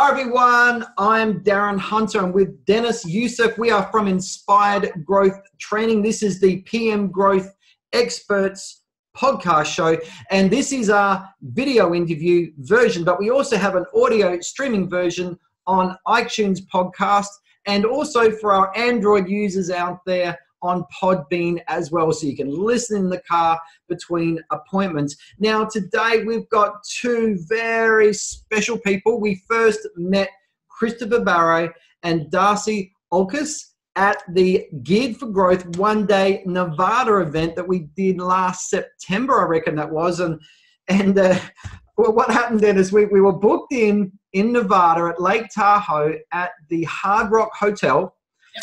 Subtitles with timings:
[0.00, 2.20] Hi everyone, I'm Darren Hunter.
[2.20, 3.58] I'm with Dennis Youssef.
[3.58, 6.02] We are from Inspired Growth Training.
[6.02, 7.52] This is the PM Growth
[7.92, 8.84] Experts
[9.16, 9.98] podcast show,
[10.30, 15.36] and this is our video interview version, but we also have an audio streaming version
[15.66, 17.30] on iTunes podcast
[17.66, 22.50] and also for our Android users out there on Podbean as well, so you can
[22.50, 25.16] listen in the car between appointments.
[25.38, 29.20] Now, today we've got two very special people.
[29.20, 30.30] We first met
[30.68, 37.66] Christopher Barrow and Darcy Alkus at the Geared for Growth one day Nevada event that
[37.66, 40.20] we did last September, I reckon that was.
[40.20, 40.40] And,
[40.86, 41.38] and uh,
[41.96, 46.14] well, what happened then is we, we were booked in in Nevada at Lake Tahoe
[46.32, 48.14] at the Hard Rock Hotel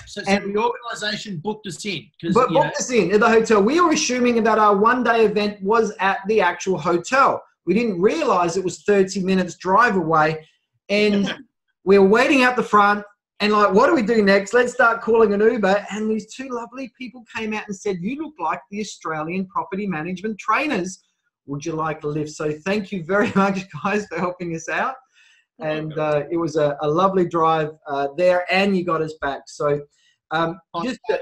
[0.05, 2.05] so, so and the organisation booked us in.
[2.21, 2.61] But booked know.
[2.61, 3.61] us in at the hotel.
[3.61, 7.43] We were assuming that our one day event was at the actual hotel.
[7.65, 10.47] We didn't realise it was 30 minutes drive away.
[10.89, 11.35] And
[11.83, 13.03] we were waiting out the front
[13.39, 14.53] and like, what do we do next?
[14.53, 15.85] Let's start calling an Uber.
[15.91, 19.87] And these two lovely people came out and said, You look like the Australian property
[19.87, 21.03] management trainers.
[21.47, 22.31] Would you like a lift?
[22.31, 24.95] So thank you very much, guys, for helping us out
[25.59, 29.43] and uh, it was a, a lovely drive uh, there, and you got us back.
[29.47, 29.81] So
[30.31, 31.17] um, just uh,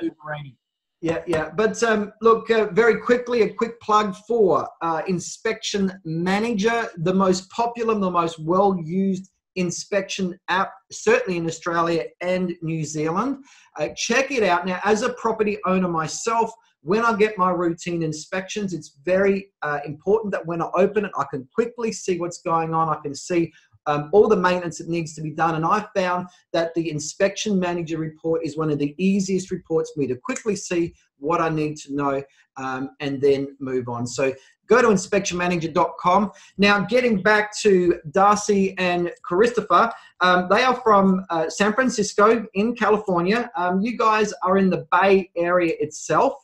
[1.02, 1.50] yeah, yeah.
[1.54, 7.50] But um, look, uh, very quickly, a quick plug for uh, Inspection Manager, the most
[7.50, 13.44] popular, the most well-used inspection app, certainly in Australia and New Zealand.
[13.78, 14.80] Uh, check it out now.
[14.84, 20.32] As a property owner myself, when I get my routine inspections, it's very uh, important
[20.34, 22.90] that when I open it, I can quickly see what's going on.
[22.90, 23.52] I can see
[23.86, 25.56] um, all the maintenance that needs to be done.
[25.56, 30.00] And I found that the inspection manager report is one of the easiest reports for
[30.00, 32.24] me to quickly see what I need to know
[32.58, 34.06] um, and then move on.
[34.06, 34.34] So
[34.68, 36.32] go to inspectionmanager.com.
[36.58, 42.76] Now, getting back to Darcy and Christopher, um, they are from uh, San Francisco in
[42.76, 43.50] California.
[43.56, 46.44] Um, you guys are in the Bay Area itself.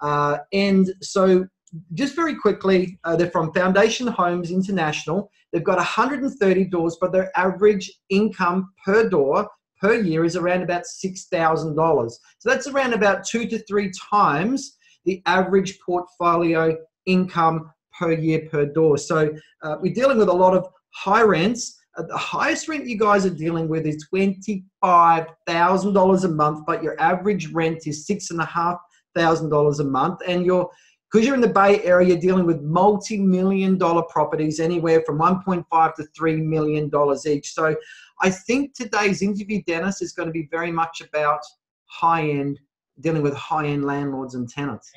[0.00, 1.46] Uh, and so
[1.94, 5.30] just very quickly, uh, they're from Foundation Homes International.
[5.56, 9.48] They've got 130 doors, but their average income per door
[9.80, 12.10] per year is around about $6,000.
[12.10, 18.66] So that's around about two to three times the average portfolio income per year per
[18.66, 18.98] door.
[18.98, 19.30] So
[19.62, 21.80] uh, we're dealing with a lot of high rents.
[21.96, 27.00] Uh, the highest rent you guys are dealing with is $25,000 a month, but your
[27.00, 30.20] average rent is $6,500 a month.
[30.28, 30.68] And your
[31.10, 35.94] because you're in the Bay Area, you're dealing with multi-million dollar properties, anywhere from 1.5
[35.94, 37.52] to 3 million dollars each.
[37.52, 37.76] So,
[38.22, 41.40] I think today's interview, Dennis, is going to be very much about
[41.86, 42.58] high-end,
[43.00, 44.90] dealing with high-end landlords and tenants.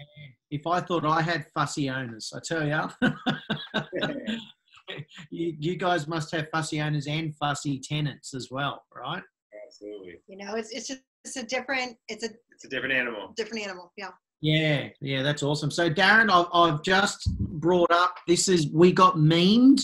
[0.49, 3.11] If I thought I had fussy owners, I tell you,
[5.29, 9.21] you, you guys must have fussy owners and fussy tenants as well, right?
[9.65, 10.15] Absolutely.
[10.27, 13.33] You know, it's it's just it's a different it's a it's a different animal.
[13.35, 14.09] Different animal, yeah.
[14.41, 15.69] Yeah, yeah, that's awesome.
[15.69, 19.81] So, Darren, I've, I've just brought up this is we got memed.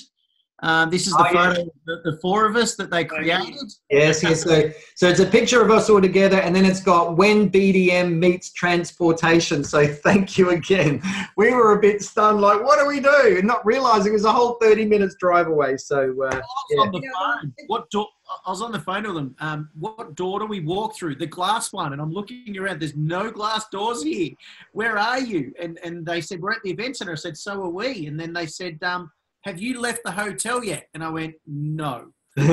[0.64, 1.94] Uh, this is the oh, photo yeah.
[1.96, 3.56] of the, four of us that they created.
[3.90, 4.42] Yes, yes.
[4.42, 8.18] So, so it's a picture of us all together, and then it's got when BDM
[8.18, 9.66] meets transportation.
[9.66, 11.02] So, thank you again.
[11.36, 13.36] We were a bit stunned, like, what do we do?
[13.38, 15.76] And not realizing it was a whole 30 minutes drive away.
[15.76, 16.42] So, uh,
[16.72, 16.82] yeah.
[16.82, 17.54] on the phone.
[17.68, 18.06] What do,
[18.46, 19.36] I was on the phone with them.
[19.40, 21.16] Um, what door do we walk through?
[21.16, 21.94] The glass one.
[21.94, 22.80] And I'm looking around.
[22.80, 24.32] There's no glass doors here.
[24.72, 25.54] Where are you?
[25.60, 27.12] And and they said we're at the event center.
[27.12, 28.08] I said so are we.
[28.08, 29.12] And then they said, um,
[29.46, 30.88] have you left the hotel yet?
[30.94, 32.08] And I went, no.
[32.36, 32.44] you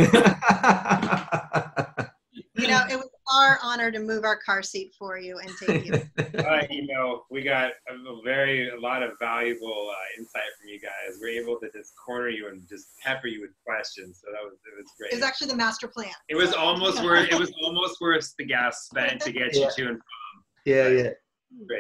[2.69, 5.95] know, it was our honor to move our car seat for you and take you.
[6.39, 10.79] uh, you know, we got a very, a lot of valuable uh, insight from you
[10.79, 11.19] guys.
[11.23, 14.21] We are able to just corner you and just pepper you with questions.
[14.23, 15.13] So that was, it was great.
[15.13, 16.13] It was actually the master plan.
[16.29, 19.63] It was almost worth, it was almost worth the gas spent to get yeah.
[19.63, 20.45] you to and from.
[20.67, 21.11] Yeah, yeah.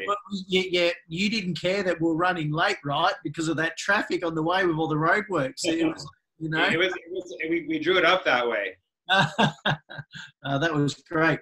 [0.06, 0.16] But
[0.48, 3.14] yeah, yeah, you didn't care that we're running late, right?
[3.24, 5.64] Because of that traffic on the way with all the roadworks.
[5.64, 6.06] It was,
[6.38, 8.76] you know, it was, it was we, we drew it up that way.
[9.08, 11.40] uh, that was great.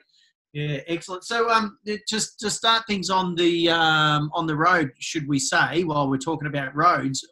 [0.52, 1.24] Yeah, excellent.
[1.24, 1.78] So, um,
[2.08, 6.18] just to start things on the um, on the road, should we say, while we're
[6.18, 7.24] talking about roads,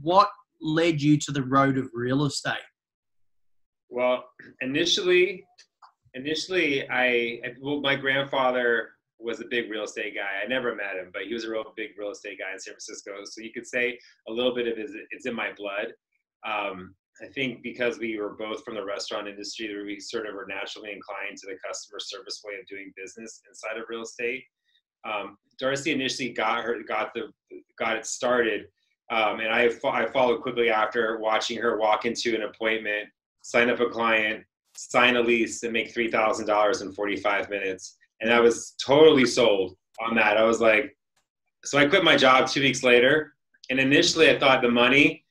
[0.00, 0.28] what
[0.60, 2.56] led you to the road of real estate?
[3.88, 4.24] Well,
[4.60, 5.44] initially,
[6.14, 10.42] initially, I well, my grandfather was a big real estate guy.
[10.44, 12.74] I never met him, but he was a real big real estate guy in San
[12.74, 13.12] Francisco.
[13.24, 13.98] So you could say
[14.28, 15.92] a little bit of his, it's in my blood.
[16.46, 20.46] Um, I think because we were both from the restaurant industry, we sort of were
[20.46, 24.44] naturally inclined to the customer service way of doing business inside of real estate.
[25.04, 27.30] Um, Darcy initially got her got the
[27.78, 28.66] got it started,
[29.10, 33.08] um, and I I followed quickly after watching her walk into an appointment,
[33.42, 34.44] sign up a client,
[34.76, 38.74] sign a lease and make three thousand dollars in forty five minutes, and I was
[38.84, 40.36] totally sold on that.
[40.36, 40.96] I was like,
[41.64, 43.34] so I quit my job two weeks later,
[43.70, 45.25] and initially I thought the money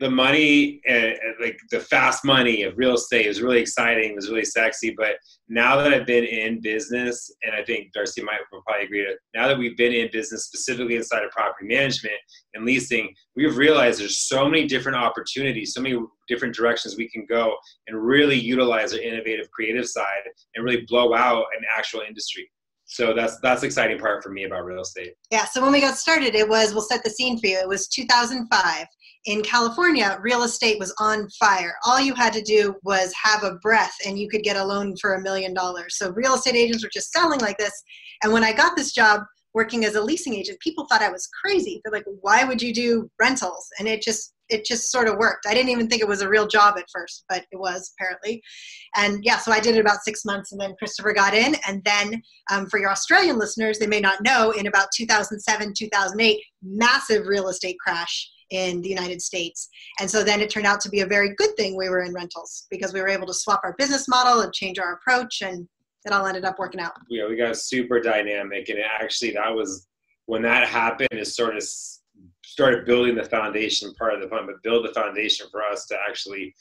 [0.00, 4.44] the money and, like the fast money of real estate is really exciting, was really
[4.44, 4.94] sexy.
[4.96, 5.16] But
[5.48, 9.48] now that I've been in business, and I think Darcy might probably agree to now
[9.48, 12.16] that we've been in business specifically inside of property management
[12.54, 15.98] and leasing, we've realized there's so many different opportunities, so many
[16.28, 17.56] different directions we can go
[17.86, 20.22] and really utilize our innovative creative side
[20.54, 22.48] and really blow out an actual industry.
[22.90, 25.12] So that's that's exciting part for me about real estate.
[25.30, 27.58] Yeah so when we got started it was we'll set the scene for you.
[27.58, 28.86] It was 2005
[29.28, 33.56] in california real estate was on fire all you had to do was have a
[33.56, 36.82] breath and you could get a loan for a million dollars so real estate agents
[36.82, 37.82] were just selling like this
[38.22, 39.20] and when i got this job
[39.52, 42.72] working as a leasing agent people thought i was crazy they're like why would you
[42.72, 45.44] do rentals and it just it just sort of worked.
[45.46, 48.42] I didn't even think it was a real job at first, but it was apparently.
[48.96, 51.54] And yeah, so I did it about six months, and then Christopher got in.
[51.66, 56.40] And then um, for your Australian listeners, they may not know, in about 2007, 2008,
[56.62, 59.68] massive real estate crash in the United States.
[60.00, 62.12] And so then it turned out to be a very good thing we were in
[62.12, 65.68] rentals because we were able to swap our business model and change our approach, and
[66.04, 66.92] it all ended up working out.
[67.08, 69.86] Yeah, we got super dynamic, and actually that was
[70.26, 71.08] when that happened.
[71.12, 71.62] Is sort of
[72.44, 75.96] started building the foundation part of the fund, but build the foundation for us to
[76.08, 76.54] actually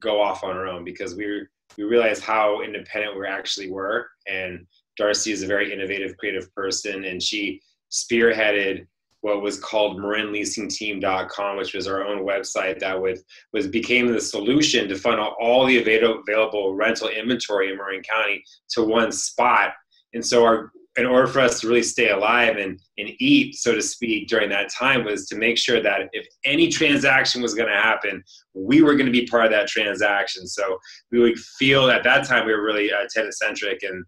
[0.00, 1.46] go off on our own because we
[1.76, 4.08] we realized how independent we actually were.
[4.28, 7.60] And Darcy is a very innovative, creative person, and she
[7.90, 8.86] spearheaded
[9.24, 13.18] what was called marinleasingteam.com, which was our own website that would,
[13.54, 18.82] was became the solution to funnel all the available rental inventory in Marin County to
[18.82, 19.72] one spot.
[20.12, 23.74] And so our in order for us to really stay alive and, and eat, so
[23.74, 27.68] to speak, during that time was to make sure that if any transaction was going
[27.68, 28.22] to happen,
[28.52, 30.46] we were going to be part of that transaction.
[30.46, 30.78] So
[31.10, 34.04] we would feel at that time we were really uh, tenant centric and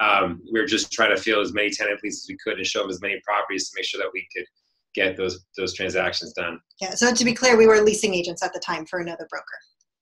[0.00, 2.66] um, we were just trying to fill as many tenant leases as we could and
[2.66, 4.46] show them as many properties to make sure that we could
[4.94, 6.58] get those those transactions done.
[6.80, 6.94] Yeah.
[6.94, 9.44] So to be clear, we were leasing agents at the time for another broker,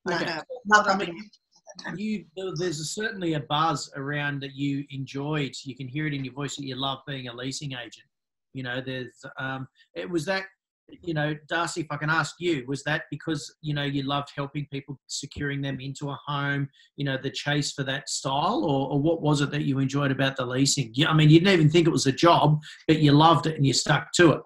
[0.06, 0.30] not Okay.
[0.32, 1.12] a not property.
[1.96, 2.24] you
[2.56, 6.32] there's a, certainly a buzz around that you enjoyed you can hear it in your
[6.34, 8.08] voice that you love being a leasing agent
[8.52, 10.44] you know there's um it was that
[11.02, 14.30] you know darcy if i can ask you was that because you know you loved
[14.34, 18.90] helping people securing them into a home you know the chase for that style or,
[18.90, 21.52] or what was it that you enjoyed about the leasing yeah i mean you didn't
[21.52, 24.40] even think it was a job but you loved it and you stuck to it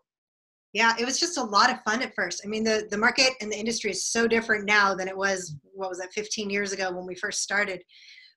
[0.73, 2.41] Yeah, it was just a lot of fun at first.
[2.45, 5.55] I mean, the, the market and the industry is so different now than it was,
[5.75, 7.83] what was that, 15 years ago when we first started.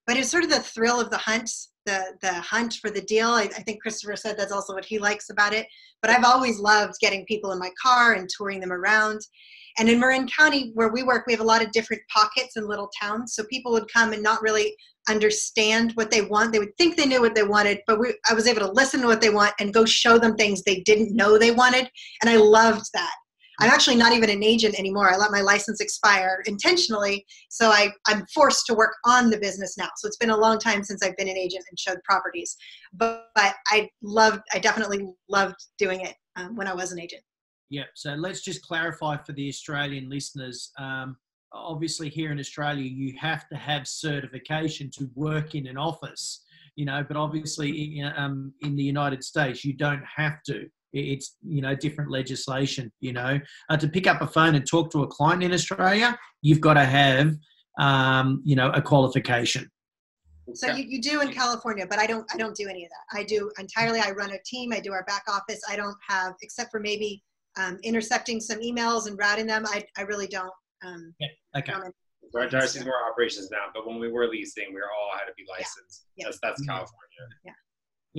[0.07, 1.49] But it's sort of the thrill of the hunt,
[1.85, 3.29] the, the hunt for the deal.
[3.29, 5.67] I, I think Christopher said that's also what he likes about it.
[6.01, 9.21] But I've always loved getting people in my car and touring them around.
[9.77, 12.67] And in Marin County, where we work, we have a lot of different pockets and
[12.67, 13.33] little towns.
[13.33, 14.75] So people would come and not really
[15.09, 16.51] understand what they want.
[16.51, 19.01] They would think they knew what they wanted, but we, I was able to listen
[19.01, 21.89] to what they want and go show them things they didn't know they wanted.
[22.21, 23.13] And I loved that.
[23.59, 25.11] I'm actually not even an agent anymore.
[25.11, 27.25] I let my license expire intentionally.
[27.49, 29.89] So I, I'm forced to work on the business now.
[29.97, 32.55] So it's been a long time since I've been an agent and showed properties.
[32.93, 37.21] But, but I loved, I definitely loved doing it um, when I was an agent.
[37.69, 40.71] Yeah, so let's just clarify for the Australian listeners.
[40.77, 41.17] Um,
[41.51, 46.43] obviously, here in Australia, you have to have certification to work in an office,
[46.75, 50.67] you know, but obviously in, um, in the United States, you don't have to.
[50.95, 53.39] It's, you know, different legislation, you know.
[53.69, 56.75] Uh, to pick up a phone and talk to a client in Australia, you've got
[56.75, 57.33] to have,
[57.79, 59.69] um, you know, a qualification.
[60.53, 63.19] So you, you do in California, but I don't I don't do any of that.
[63.19, 65.59] I do entirely I run a team, I do our back office.
[65.69, 67.23] I don't have except for maybe
[67.57, 70.51] um, intercepting some emails and routing them, I, I really don't
[70.85, 71.13] um,
[71.57, 71.71] Okay.
[71.71, 71.93] don't-
[72.33, 75.33] Dar- Darcy's more operations now, but when we were leasing, we were all had to
[75.37, 76.05] be licensed.
[76.17, 76.25] Yeah.
[76.25, 76.67] That's that's Mhm.
[76.67, 77.23] California.
[77.45, 77.51] Yeah,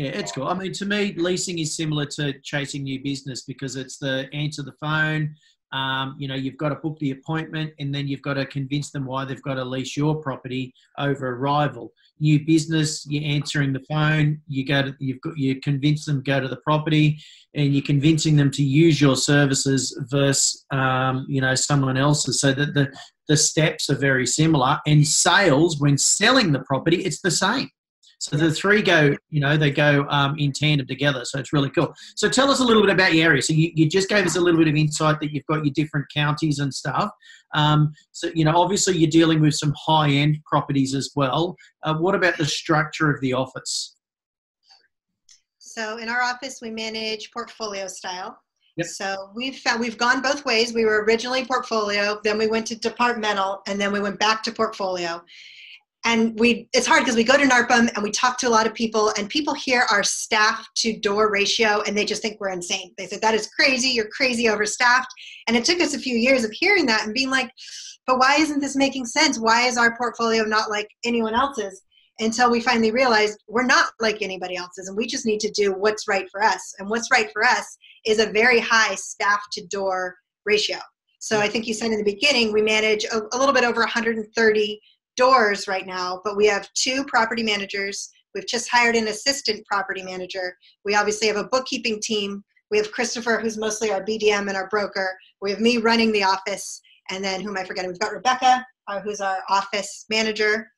[0.04, 0.46] it's cool.
[0.46, 4.62] I mean, to me, leasing is similar to chasing new business because it's the answer
[4.62, 5.34] the phone.
[5.72, 8.90] Um, you know, you've got to book the appointment, and then you've got to convince
[8.90, 11.92] them why they've got to lease your property over a rival.
[12.20, 14.40] New business, you're answering the phone.
[14.46, 17.18] You go to, you've got, you convince them go to the property,
[17.54, 22.40] and you're convincing them to use your services versus, um, you know, someone else's.
[22.40, 22.92] So that the
[23.28, 24.78] the steps are very similar.
[24.86, 27.70] And sales, when selling the property, it's the same.
[28.18, 31.24] So the three go, you know, they go um, in tandem together.
[31.24, 31.94] So it's really cool.
[32.16, 33.42] So tell us a little bit about your area.
[33.42, 35.72] So you, you just gave us a little bit of insight that you've got your
[35.74, 37.10] different counties and stuff.
[37.54, 41.56] Um, so, you know, obviously you're dealing with some high end properties as well.
[41.82, 43.96] Uh, what about the structure of the office?
[45.58, 48.38] So in our office, we manage portfolio style.
[48.76, 48.86] Yep.
[48.86, 50.72] So we've found we've gone both ways.
[50.72, 54.52] We were originally portfolio, then we went to departmental, and then we went back to
[54.52, 55.22] portfolio.
[56.06, 58.66] And we it's hard because we go to NARPM and we talk to a lot
[58.66, 62.50] of people and people hear our staff to door ratio and they just think we're
[62.50, 62.94] insane.
[62.96, 65.10] They said that is crazy, you're crazy overstaffed.
[65.48, 67.50] And it took us a few years of hearing that and being like,
[68.06, 69.38] but why isn't this making sense?
[69.38, 71.82] Why is our portfolio not like anyone else's?
[72.18, 75.72] Until we finally realized we're not like anybody else's and we just need to do
[75.72, 76.74] what's right for us.
[76.78, 80.14] And what's right for us is a very high staff to door
[80.46, 80.78] ratio.
[81.18, 81.40] So mm.
[81.40, 84.80] I think you said in the beginning, we manage a, a little bit over 130
[85.16, 88.08] doors right now, but we have two property managers.
[88.34, 90.56] We've just hired an assistant property manager.
[90.84, 92.44] We obviously have a bookkeeping team.
[92.70, 95.16] We have Christopher, who's mostly our BDM and our broker.
[95.40, 96.80] We have me running the office.
[97.10, 97.90] And then who am I forgetting?
[97.90, 100.68] We've got Rebecca, uh, who's our office manager.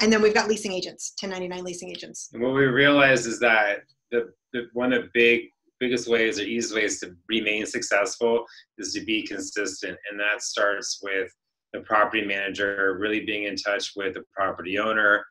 [0.00, 2.30] And then we've got leasing agents, 1099 leasing agents.
[2.32, 5.42] And what we realized is that the, the one of the big
[5.82, 8.44] biggest ways or easiest ways to remain successful
[8.78, 9.98] is to be consistent.
[10.08, 11.28] And that starts with
[11.72, 15.24] the property manager really being in touch with the property owner,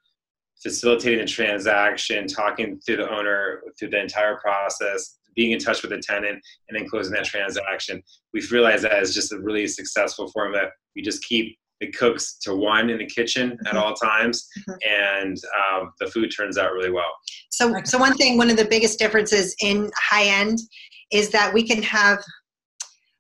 [0.62, 5.92] facilitating the transaction, talking to the owner through the entire process, being in touch with
[5.92, 8.02] the tenant, and then closing that transaction.
[8.34, 10.70] We've realized that is just a really successful formula.
[10.96, 13.78] We just keep the cooks to one in the kitchen at mm-hmm.
[13.78, 14.74] all times, mm-hmm.
[14.88, 17.12] and um, the food turns out really well.
[17.52, 20.60] So, so one thing, one of the biggest differences in high end
[21.12, 22.24] is that we can have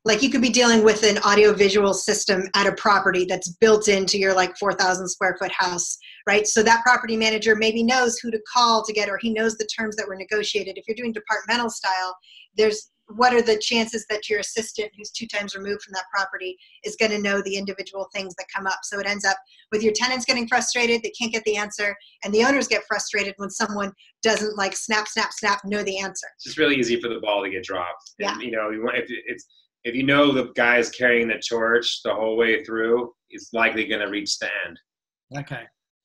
[0.04, 4.18] like you could be dealing with an audiovisual system at a property that's built into
[4.18, 6.48] your like 4000 square foot house right?
[6.48, 9.68] So that property manager maybe knows who to call to get or he knows the
[9.76, 10.78] terms that were negotiated.
[10.78, 12.16] If you're doing departmental style
[12.58, 16.56] there's what are the chances that your assistant who's two times removed from that property
[16.86, 18.80] is going to know the individual things that come up?
[18.84, 19.36] So it ends up
[19.72, 23.34] with your tenants getting frustrated they can't get the answer and the owners get frustrated
[23.38, 23.92] when someone
[24.24, 26.28] doesn't like snap snap snap know the answer.
[26.36, 28.12] It's just really easy for the ball to get dropped.
[28.18, 28.34] Yeah.
[28.34, 29.46] And, you know if it's
[29.84, 34.02] if you know the guy's carrying the torch the whole way through, it's likely going
[34.02, 34.80] to reach the end.
[35.40, 35.64] Okay.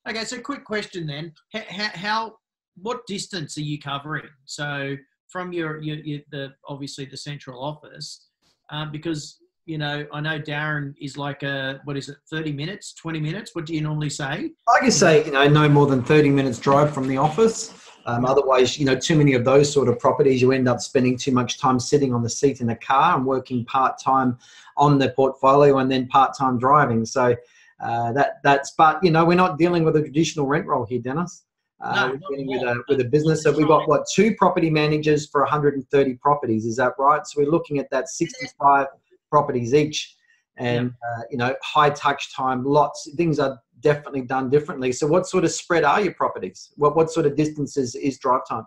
[0.09, 0.25] Okay.
[0.25, 2.37] So, quick question then: how, how,
[2.81, 4.29] what distance are you covering?
[4.45, 4.97] So,
[5.29, 8.29] from your, your, your the obviously the central office,
[8.71, 12.95] uh, because you know I know Darren is like a what is it, thirty minutes,
[12.95, 13.51] twenty minutes?
[13.55, 14.51] What do you normally say?
[14.69, 17.75] I can say you know no more than thirty minutes drive from the office.
[18.07, 21.19] Um, otherwise, you know, too many of those sort of properties, you end up spending
[21.19, 24.39] too much time sitting on the seat in the car and working part time
[24.77, 27.05] on the portfolio and then part time driving.
[27.05, 27.35] So
[27.81, 28.71] uh, that that's.
[28.79, 31.43] But you know, we're not dealing with a traditional rent roll here, Dennis.
[31.81, 34.71] Uh, no, we're dealing with a with a business that we've got what two property
[34.71, 36.65] managers for 130 properties.
[36.65, 37.27] Is that right?
[37.27, 38.87] So we're looking at that 65
[39.31, 40.17] properties each
[40.59, 41.09] and yeah.
[41.11, 44.93] uh, you know high touch time lots things are definitely done differently.
[44.93, 46.73] So what sort of spread are your properties?
[46.77, 48.65] What what sort of distances is drive time?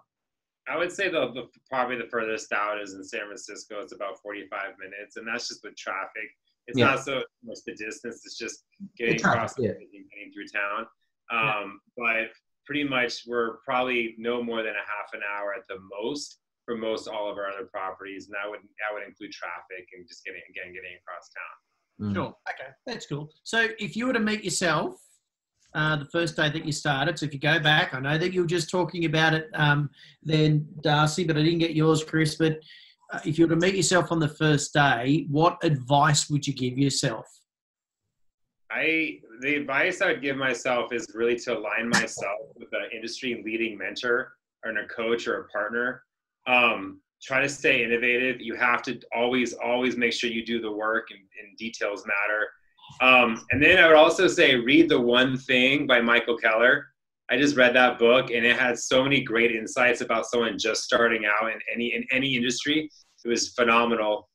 [0.67, 3.79] I would say the, the probably the furthest out is in san francisco.
[3.81, 6.29] It's about 45 minutes and that's just with traffic.
[6.67, 6.85] It's yeah.
[6.85, 8.65] not so much the distance it's just
[8.97, 9.71] getting across yeah.
[9.71, 10.85] getting through town.
[11.31, 12.29] Um, but
[12.65, 16.77] pretty much we're probably no more than a half an hour at the most for
[16.77, 20.23] most all of our other properties and that would that would include traffic and just
[20.23, 21.57] getting again getting across town
[21.99, 22.13] Mm.
[22.13, 22.35] Sure.
[22.49, 23.29] Okay, that's cool.
[23.43, 25.01] So if you were to meet yourself
[25.73, 28.33] uh, the first day that you started, so if you go back, I know that
[28.33, 29.89] you were just talking about it um,
[30.23, 32.35] then, Darcy, but I didn't get yours, Chris.
[32.35, 32.59] But
[33.11, 36.53] uh, if you were to meet yourself on the first day, what advice would you
[36.53, 37.25] give yourself?
[38.71, 43.41] I the advice I would give myself is really to align myself with an industry
[43.43, 46.03] leading mentor or a coach or a partner.
[46.45, 48.39] Um, try to stay innovative.
[48.39, 52.47] You have to always, always make sure you do the work and, and details matter.
[53.01, 56.87] Um, and then I would also say read The One Thing by Michael Keller.
[57.29, 60.83] I just read that book and it had so many great insights about someone just
[60.83, 62.89] starting out in any in any industry.
[63.23, 64.29] It was phenomenal.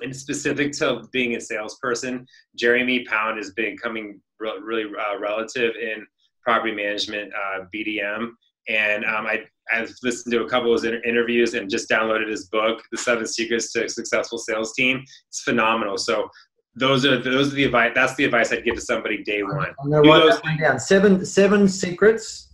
[0.00, 6.06] And specific to being a salesperson, Jeremy Pound has is becoming really uh, relative in
[6.42, 8.30] property management, uh, BDM.
[8.68, 12.46] And um, I I've listened to a couple of his interviews and just downloaded his
[12.46, 15.04] book, The Seven Secrets to a Successful Sales Team.
[15.28, 15.96] It's phenomenal.
[15.96, 16.28] So
[16.74, 17.92] those are those are the advice.
[17.94, 19.74] That's the advice I'd give to somebody day one.
[19.80, 20.80] I'm gonna write that down.
[20.80, 22.48] Seven seven secrets.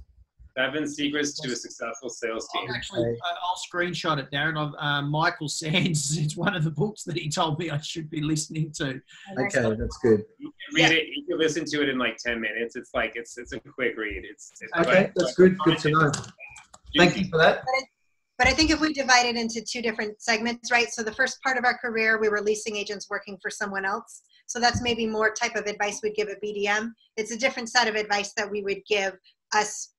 [0.56, 2.64] Seven secrets to a successful sales team.
[2.68, 4.58] I'll actually, uh, I'll screenshot it, Darren.
[4.58, 6.18] Of uh, Michael Sands.
[6.28, 9.00] It's one of the books that he told me I should be listening to.
[9.38, 10.24] Okay, that's good.
[10.38, 10.98] You can read yeah.
[10.98, 11.04] it.
[11.14, 12.74] You can listen to it in like ten minutes.
[12.74, 14.24] It's like it's it's a quick read.
[14.28, 15.12] It's, it's okay.
[15.14, 15.56] That's good.
[15.60, 16.10] Good to know.
[16.96, 17.64] Thank you for that.
[18.38, 20.88] But I think if we divide it into two different segments, right?
[20.90, 24.22] So the first part of our career, we were leasing agents working for someone else.
[24.46, 26.90] So that's maybe more type of advice we'd give a BDM.
[27.16, 29.14] It's a different set of advice that we would give
[29.54, 29.92] us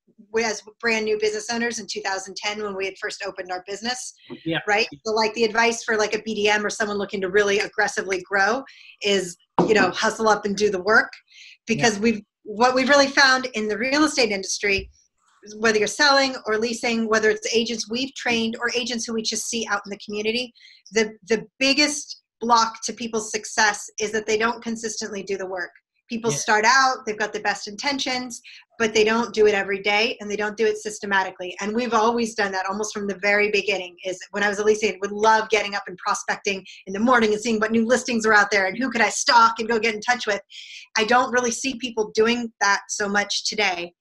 [0.43, 4.13] as brand new business owners in 2010 when we had first opened our business.
[4.46, 4.60] Yeah.
[4.67, 4.88] Right.
[5.05, 8.63] So like the advice for like a BDM or someone looking to really aggressively grow
[9.03, 11.12] is, you know, hustle up and do the work
[11.67, 12.01] because yeah.
[12.01, 14.89] we've what we've really found in the real estate industry
[15.58, 19.48] whether you're selling or leasing whether it's agents we've trained or agents who we just
[19.48, 20.53] see out in the community
[20.91, 25.72] the the biggest block to people's success is that they don't consistently do the work.
[26.08, 26.38] People Yeah.
[26.38, 28.41] start out they've got the best intentions
[28.79, 31.55] but they don't do it every day and they don't do it systematically.
[31.60, 34.63] And we've always done that almost from the very beginning is when i was a
[34.63, 37.86] leasing agent would love getting up and prospecting in the morning and seeing what new
[37.86, 40.41] listings are out there and who could i stalk and go get in touch with.
[40.98, 43.93] I don't really see people doing that so much today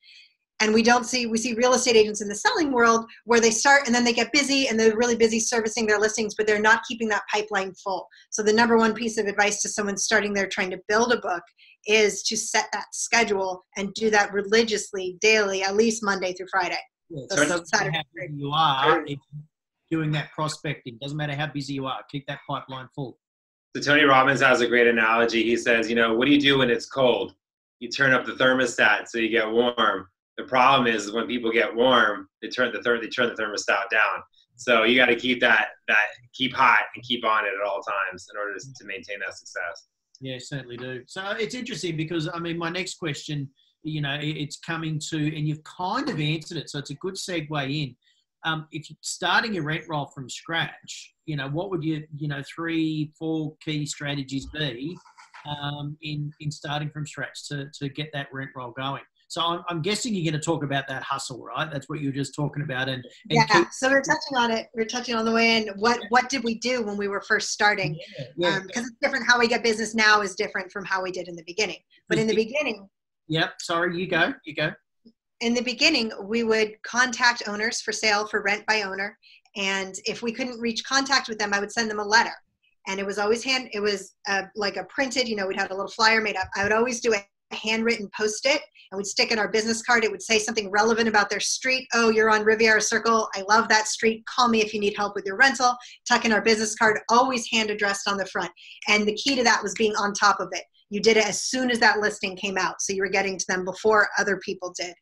[0.61, 3.51] and we don't see we see real estate agents in the selling world where they
[3.51, 6.61] start and then they get busy and they're really busy servicing their listings but they're
[6.61, 10.33] not keeping that pipeline full so the number one piece of advice to someone starting
[10.33, 11.43] there trying to build a book
[11.87, 16.79] is to set that schedule and do that religiously daily at least monday through friday
[17.09, 19.43] Yeah, So so it doesn't matter how busy you are, if you're
[19.91, 20.99] doing that prospecting.
[21.01, 22.01] Doesn't matter how busy you are.
[22.11, 23.19] Keep that pipeline full.
[23.75, 25.43] So Tony Robbins has a great analogy.
[25.43, 27.35] He says, you know, what do you do when it's cold?
[27.81, 30.09] You turn up the thermostat so you get warm.
[30.39, 34.23] The problem is when people get warm, they turn the they turn the thermostat down.
[34.55, 37.83] So you got to keep that that keep hot and keep on it at all
[37.83, 39.89] times in order to, maintain that success.
[40.21, 41.03] Yeah, certainly do.
[41.07, 43.49] So it's interesting because I mean, my next question,
[43.83, 47.15] you know, it's coming to, and you've kind of answered it, so it's a good
[47.15, 47.97] segue in.
[48.45, 52.29] Um, if you're starting your rent roll from scratch, you know, what would you, you
[52.29, 54.97] know, three, four key strategies be
[55.49, 59.03] um, in in starting from scratch to to get that rent roll going?
[59.29, 61.71] So I'm, I'm guessing you're going to talk about that hustle, right?
[61.71, 64.51] That's what you were just talking about, and, and yeah keep- so we're touching on
[64.51, 67.21] it we're touching on the way in what what did we do when we were
[67.21, 68.61] first starting yeah, yeah.
[68.67, 71.37] because it's different how we get business now is different from how we did in
[71.37, 72.89] the beginning but in the beginning
[73.29, 73.61] Yep.
[73.61, 74.33] Sorry, you go.
[74.45, 74.73] You go.
[75.41, 79.17] in the beginning, we would contact owners for sale for rent by owner.
[79.57, 82.35] And if we couldn't reach contact with them, I would send them a letter.
[82.87, 85.71] And it was always hand, it was uh, like a printed, you know, we'd have
[85.71, 86.49] a little flyer made up.
[86.57, 90.05] I would always do a handwritten post it and we'd stick in our business card.
[90.05, 91.87] It would say something relevant about their street.
[91.95, 93.29] Oh, you're on Riviera Circle.
[93.35, 94.25] I love that street.
[94.27, 95.77] Call me if you need help with your rental.
[96.09, 98.51] Tuck in our business card, always hand addressed on the front.
[98.89, 100.65] And the key to that was being on top of it.
[100.91, 102.81] You did it as soon as that listing came out.
[102.81, 104.95] So you were getting to them before other people did.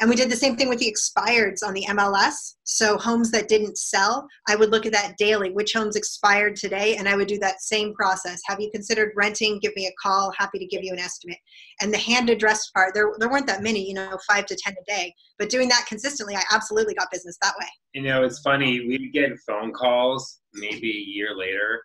[0.00, 2.54] And we did the same thing with the expireds on the MLS.
[2.62, 6.96] So homes that didn't sell, I would look at that daily, which homes expired today,
[6.96, 8.40] and I would do that same process.
[8.46, 9.58] Have you considered renting?
[9.60, 10.32] Give me a call.
[10.38, 11.38] Happy to give you an estimate.
[11.80, 14.74] And the hand addressed part, there, there weren't that many, you know, five to 10
[14.74, 15.12] a day.
[15.38, 17.66] But doing that consistently, I absolutely got business that way.
[17.94, 18.86] You know, it's funny.
[18.86, 21.82] We'd get phone calls maybe a year later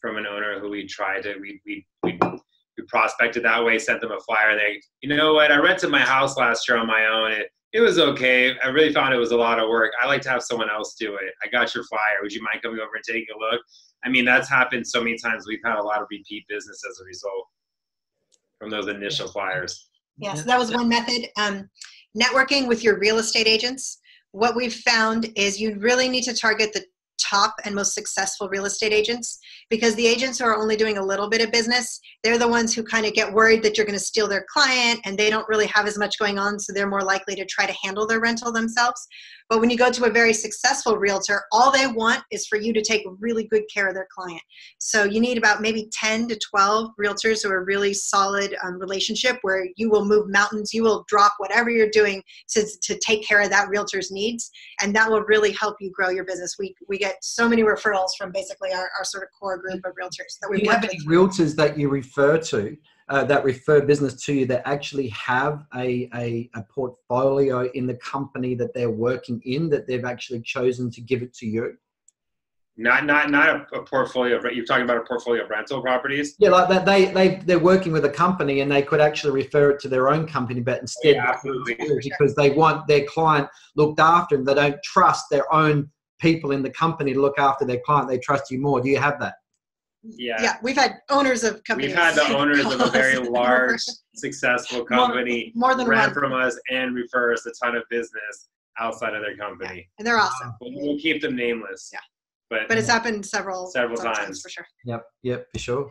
[0.00, 2.18] from an owner who we tried to we we we,
[2.76, 4.56] we prospected that way, sent them a flyer.
[4.56, 5.52] They, you know what?
[5.52, 7.32] I rented my house last year on my own.
[7.32, 8.54] It it was okay.
[8.62, 9.92] I really found it was a lot of work.
[10.00, 11.32] I like to have someone else do it.
[11.42, 12.18] I got your flyer.
[12.20, 13.62] Would you mind coming over and taking a look?
[14.04, 15.46] I mean, that's happened so many times.
[15.46, 17.46] We've had a lot of repeat business as a result
[18.58, 19.88] from those initial flyers.
[20.18, 21.28] Yeah, so that was one method.
[21.38, 21.68] Um,
[22.16, 24.00] networking with your real estate agents.
[24.32, 26.84] What we've found is you really need to target the
[27.18, 29.38] top and most successful real estate agents
[29.70, 32.74] because the agents who are only doing a little bit of business, they're the ones
[32.74, 35.48] who kind of get worried that you're going to steal their client and they don't
[35.48, 38.20] really have as much going on, so they're more likely to try to handle their
[38.20, 39.06] rental themselves.
[39.52, 42.72] But when you go to a very successful realtor, all they want is for you
[42.72, 44.40] to take really good care of their client.
[44.78, 49.40] So you need about maybe 10 to 12 realtors who are really solid um, relationship
[49.42, 53.42] where you will move mountains, you will drop whatever you're doing to, to take care
[53.42, 54.50] of that realtor's needs.
[54.80, 56.56] And that will really help you grow your business.
[56.58, 59.92] We, we get so many referrals from basically our, our sort of core group of
[60.02, 62.74] realtors that we Do you have any realtors that you refer to
[63.08, 67.94] uh, that refer business to you that actually have a, a, a portfolio in the
[67.96, 71.76] company that they're working in that they've actually chosen to give it to you?
[72.78, 74.38] Not not not a, a portfolio.
[74.38, 76.36] Of, you're talking about a portfolio of rental properties.
[76.38, 79.72] Yeah, like that they they they're working with a company and they could actually refer
[79.72, 81.76] it to their own company, but instead Yeah, absolutely.
[82.02, 86.62] because they want their client looked after and they don't trust their own people in
[86.62, 88.08] the company to look after their client.
[88.08, 88.80] They trust you more.
[88.80, 89.34] Do you have that?
[90.04, 90.42] Yeah.
[90.42, 91.90] Yeah, we've had owners of companies.
[91.90, 93.80] We've had the owners of a very large,
[94.16, 99.14] successful company more than rent from us and refer us a ton of business outside
[99.14, 99.88] of their company.
[99.98, 100.54] and they're um, awesome.
[100.60, 101.90] We'll, we'll keep them nameless.
[101.92, 102.00] Yeah.
[102.50, 104.18] But, But it's happened several Several times.
[104.18, 104.66] times for sure.
[104.84, 105.90] Yep, yep, for sure.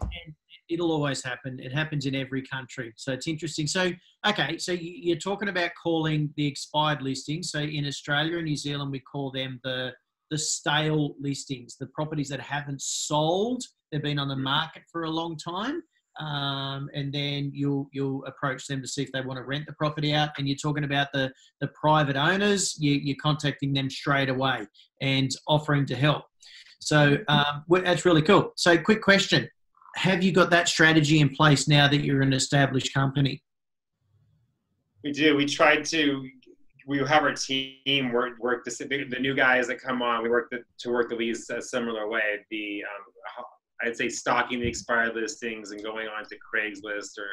[0.69, 1.60] it'll always happen.
[1.60, 2.93] It happens in every country.
[2.97, 3.65] So it's interesting.
[3.65, 3.91] So,
[4.28, 7.50] okay, so you- you're talking about calling the expired listings.
[7.52, 9.93] So in Australia and New Zealand, we call them the
[10.30, 13.62] the stale listings, the properties that haven't sold.
[13.91, 15.84] They've been on the market for a long time.
[16.19, 19.73] Um, and then you'll you'll approach them to see if they want to rent the
[19.73, 20.30] property out.
[20.38, 22.75] And you're talking about the the private owners.
[22.80, 24.67] You, you're contacting them straight away
[25.01, 26.25] and offering to help.
[26.80, 28.51] So um, that's really cool.
[28.56, 29.47] So, quick question:
[29.95, 33.41] Have you got that strategy in place now that you're an established company?
[35.04, 35.36] We do.
[35.36, 36.27] We tried to.
[36.88, 40.23] We have our team work work the the new guys that come on.
[40.23, 42.45] We work the, to work the leads a similar way.
[42.49, 43.45] The um,
[43.84, 47.28] I'd say stalking the expired listings and going on to Craigslist or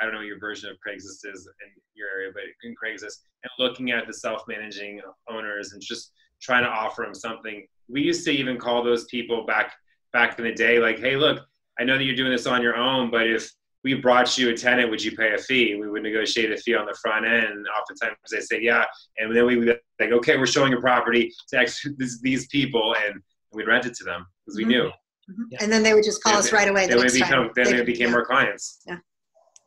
[0.00, 3.50] I don't know your version of Craigslist is in your area, but in Craigslist and
[3.58, 7.66] looking at the self-managing owners and just trying to offer them something.
[7.88, 9.72] We used to even call those people back
[10.12, 11.46] back in the day, like, "Hey, look,
[11.78, 13.50] I know that you're doing this on your own, but if
[13.84, 15.74] we brought you a tenant, would you pay a fee?
[15.74, 17.66] We would negotiate a fee on the front end.
[17.78, 18.84] Oftentimes they say, yeah.
[19.18, 21.86] And then we would like, okay, we're showing a property to X,
[22.22, 23.20] these people and
[23.52, 24.70] we'd rent it to them because we mm-hmm.
[24.70, 24.90] knew.
[25.30, 25.62] Mm-hmm.
[25.62, 26.86] And then they would just call us right away.
[26.86, 27.50] The they become, time.
[27.54, 28.16] Then they, they became yeah.
[28.16, 28.80] our clients.
[28.86, 28.98] Yeah.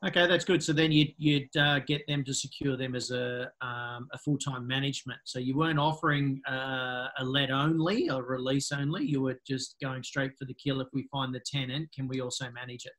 [0.05, 0.61] Okay, that's good.
[0.61, 4.37] So then you'd, you'd uh, get them to secure them as a, um, a full
[4.37, 5.19] time management.
[5.25, 9.05] So you weren't offering uh, a let only or release only.
[9.05, 10.81] You were just going straight for the kill.
[10.81, 12.93] If we find the tenant, can we also manage it?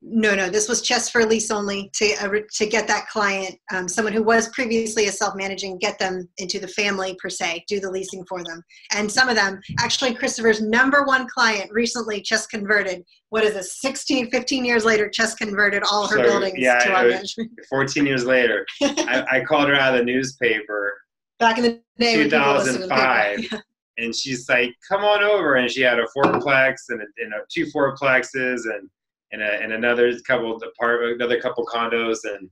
[0.00, 3.88] No, no, this was just for lease only to uh, to get that client, um,
[3.88, 7.90] someone who was previously a self-managing, get them into the family per se, do the
[7.90, 8.62] leasing for them.
[8.94, 13.02] And some of them, actually, Christopher's number one client recently just converted.
[13.30, 13.80] What is this?
[13.80, 17.50] 16, 15 years later, just converted all her so, buildings yeah, to our management.
[17.68, 20.96] 14 years later, I, I, called her out of the newspaper.
[21.40, 23.62] Back in the day, 2005.
[23.98, 27.38] and she's like, "Come on over," and she had a fourplex and, a, and a
[27.52, 28.88] two fourplexes and
[29.32, 32.48] and, a, and another couple apartment, another couple condos, and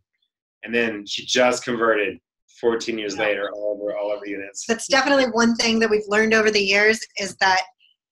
[0.62, 2.18] and then she just converted
[2.60, 3.22] 14 years yeah.
[3.22, 4.64] later all over all over units.
[4.66, 7.62] That's definitely one thing that we've learned over the years is that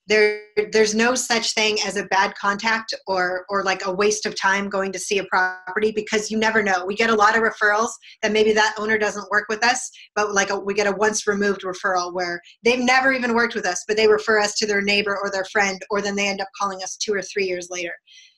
[0.06, 4.38] there there's no such thing as a bad contact or or like a waste of
[4.38, 7.42] time going to see a property because you never know we get a lot of
[7.42, 7.88] referrals
[8.22, 11.26] that maybe that owner doesn't work with us but like a, we get a once
[11.26, 14.82] removed referral where they've never even worked with us but they refer us to their
[14.82, 17.68] neighbor or their friend or then they end up calling us two or three years
[17.70, 17.94] later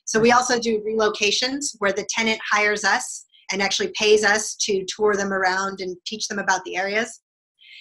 [0.07, 4.85] so we also do relocations where the tenant hires us and actually pays us to
[4.87, 7.21] tour them around and teach them about the areas.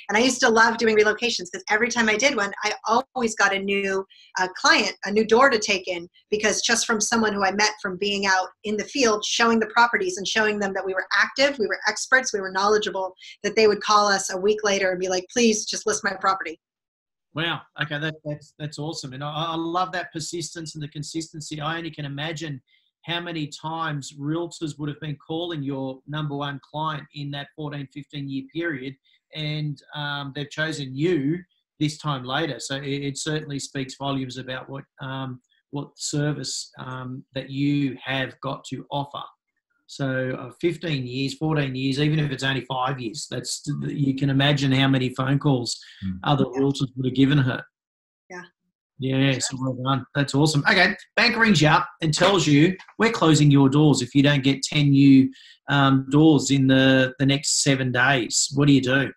[0.08, 2.72] And I used to love doing relocations because every time I did one, I
[3.14, 4.04] always got a new
[4.40, 7.72] uh, client, a new door to take in because just from someone who I met
[7.80, 11.06] from being out in the field, showing the properties and showing them that we were
[11.16, 14.90] active, we were experts, we were knowledgeable, that they would call us a week later
[14.90, 16.60] and be like, please just list my property.
[17.36, 17.60] Wow.
[17.82, 21.60] Okay, that, that's that's awesome, and I, I love that persistence and the consistency.
[21.60, 22.62] I only can imagine
[23.04, 27.88] how many times realtors would have been calling your number one client in that 14,
[27.92, 28.96] 15 year period,
[29.34, 31.38] and um, they've chosen you
[31.78, 32.58] this time later.
[32.58, 38.40] So it, it certainly speaks volumes about what um, what service um, that you have
[38.40, 39.22] got to offer.
[39.86, 44.30] So uh, 15 years, 14 years, even if it's only five years, that's you can
[44.30, 46.18] imagine how many phone calls mm.
[46.24, 47.62] other realtors would have given her.
[48.28, 48.42] Yeah.
[48.98, 50.04] Yeah, so well done.
[50.14, 50.64] That's awesome.
[50.68, 54.42] Okay, bank rings you up and tells you we're closing your doors if you don't
[54.42, 55.30] get 10 new
[55.68, 58.50] um, doors in the, the next seven days.
[58.54, 59.12] What do you do?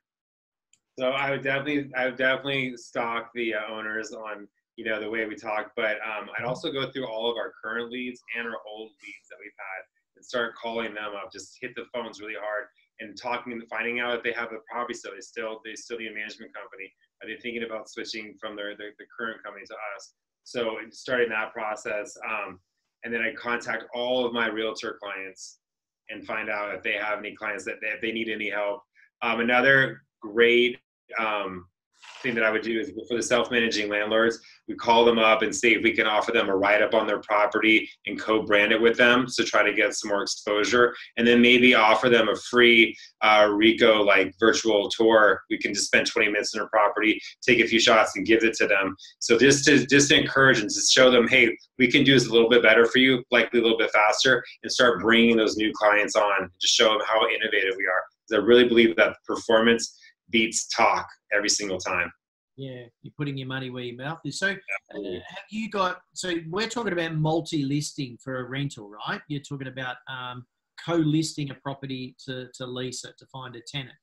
[0.99, 5.09] So I would definitely, I would definitely stalk the uh, owners on, you know, the
[5.09, 8.45] way we talk, but um, I'd also go through all of our current leads and
[8.45, 11.31] our old leads that we've had and start calling them up.
[11.31, 12.65] Just hit the phones really hard
[12.99, 15.97] and talking and finding out if they have a property so they still they still
[15.97, 16.91] need a management company.
[17.23, 20.13] Are they thinking about switching from their, their the current company to us?
[20.43, 22.59] So starting that process, um,
[23.03, 25.59] and then I contact all of my realtor clients
[26.09, 28.81] and find out if they have any clients that if they need any help.
[29.21, 30.79] Um, another great
[31.17, 31.65] um,
[32.21, 35.55] thing that I would do is for the self-managing landlords, we call them up and
[35.55, 38.97] see if we can offer them a write-up on their property and co-brand it with
[38.97, 42.95] them to try to get some more exposure, and then maybe offer them a free
[43.21, 45.41] uh, Ricoh like virtual tour.
[45.49, 48.43] We can just spend 20 minutes in their property, take a few shots, and give
[48.43, 48.95] it to them.
[49.19, 52.27] So just to just to encourage and to show them, hey, we can do this
[52.27, 55.57] a little bit better for you, likely a little bit faster, and start bringing those
[55.57, 58.03] new clients on to show them how innovative we are.
[58.27, 59.97] Because I really believe that performance
[60.29, 62.11] beats talk every single time.
[62.57, 64.39] Yeah, you're putting your money where your mouth is.
[64.39, 66.01] So, uh, have you got?
[66.13, 69.21] So, we're talking about multi-listing for a rental, right?
[69.29, 70.45] You're talking about um,
[70.85, 73.95] co-listing a property to to lease it to find a tenant.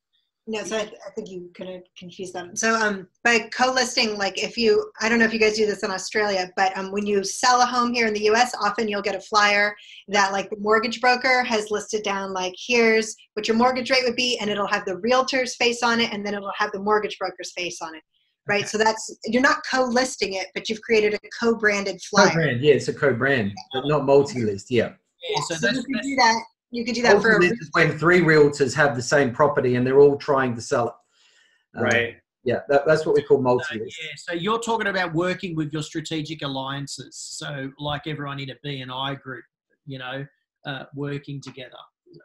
[0.49, 2.55] No, so I, I think you kind of confused them.
[2.55, 5.83] So, um, by co-listing, like if you, I don't know if you guys do this
[5.83, 9.03] in Australia, but um, when you sell a home here in the U.S., often you'll
[9.03, 9.75] get a flyer
[10.07, 14.15] that like the mortgage broker has listed down, like here's what your mortgage rate would
[14.15, 17.19] be, and it'll have the realtor's face on it, and then it'll have the mortgage
[17.19, 18.03] broker's face on it
[18.49, 18.61] right?
[18.61, 18.69] Okay.
[18.69, 22.29] So that's you're not co-listing it, but you've created a co-branded flyer.
[22.29, 24.71] Co-brand, yeah, it's a co-brand, but not multi-list.
[24.71, 24.93] Yeah.
[25.29, 27.97] yeah so, so you could do that you could do that for this is when
[27.99, 31.79] three realtors have the same property and they're all trying to sell it.
[31.79, 32.17] Um, right.
[32.45, 33.81] Yeah, that, that's what we call multi.
[33.81, 37.17] Uh, yeah, so you're talking about working with your strategic alliances.
[37.17, 39.45] So like everyone in a BNI group,
[39.85, 40.25] you know,
[40.65, 41.77] uh, working together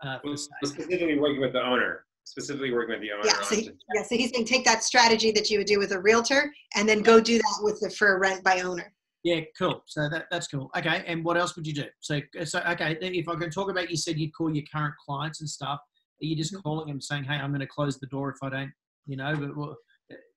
[0.04, 2.06] uh, Well, specifically working with the owner.
[2.24, 3.24] Specifically working with the owner.
[3.26, 5.68] Yeah, so, on he, to- yeah, so he's saying take that strategy that you would
[5.68, 8.94] do with a realtor and then go do that with the for rent by owner.
[9.24, 9.84] Yeah, cool.
[9.86, 10.72] So that, that's cool.
[10.76, 11.86] Okay, and what else would you do?
[12.00, 14.96] So, so okay, then if I can talk about, you said you'd call your current
[15.06, 15.80] clients and stuff.
[16.22, 16.64] Are you just Mhm.
[16.64, 18.72] calling them saying, "Hey, I'm going to close the door if I don't,"
[19.06, 19.78] you know, but well,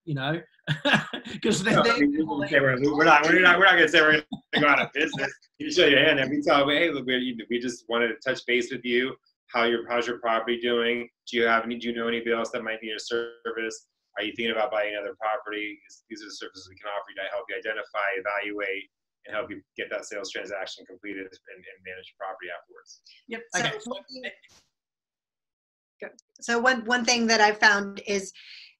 [0.04, 0.40] you know,
[1.32, 3.24] because No, I mean, okay, we're, we're not.
[3.24, 3.58] We're not.
[3.58, 5.32] We're not going to say we're going to go out of business.
[5.58, 8.16] You show your hand and we tell them, hey, look, we, we just wanted to
[8.26, 9.14] touch base with you.
[9.48, 11.08] How your how's your property doing?
[11.30, 11.78] Do you have any?
[11.78, 13.86] Do you know anybody else that might need a service?
[14.16, 15.78] Are you thinking about buying another property?
[16.08, 18.86] These are the services we can offer you to help you identify, evaluate,
[19.26, 23.02] and help you get that sales transaction completed and, and manage your property afterwards.
[23.28, 23.42] Yep.
[23.50, 23.78] So Okay.
[23.90, 24.32] one thing-
[26.40, 28.32] So one one thing that I've found is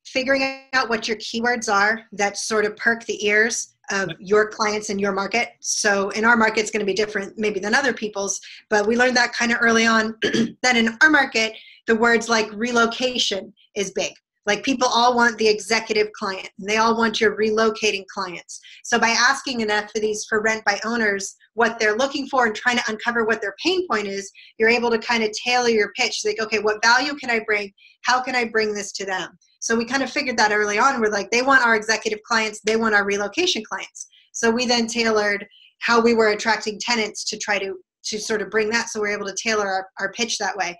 [0.05, 4.90] figuring out what your keywords are that sort of perk the ears of your clients
[4.90, 5.51] in your market.
[5.61, 8.97] So in our market, it's going to be different maybe than other people's, but we
[8.97, 10.14] learned that kind of early on
[10.62, 11.55] that in our market,
[11.87, 14.12] the words like relocation is big.
[14.47, 18.61] Like people all want the executive client and they all want your relocating clients.
[18.83, 22.55] So by asking enough of these for rent by owners what they're looking for and
[22.55, 25.93] trying to uncover what their pain point is, you're able to kind of tailor your
[25.97, 26.21] pitch.
[26.25, 27.73] Like, okay, what value can I bring?
[28.03, 29.39] How can I bring this to them?
[29.61, 31.01] So we kind of figured that early on.
[31.01, 34.09] We're like, they want our executive clients, they want our relocation clients.
[34.33, 35.47] So we then tailored
[35.81, 38.91] how we were attracting tenants to try to to sort of bring that.
[38.91, 40.77] So we're able to tailor our, our pitch that way.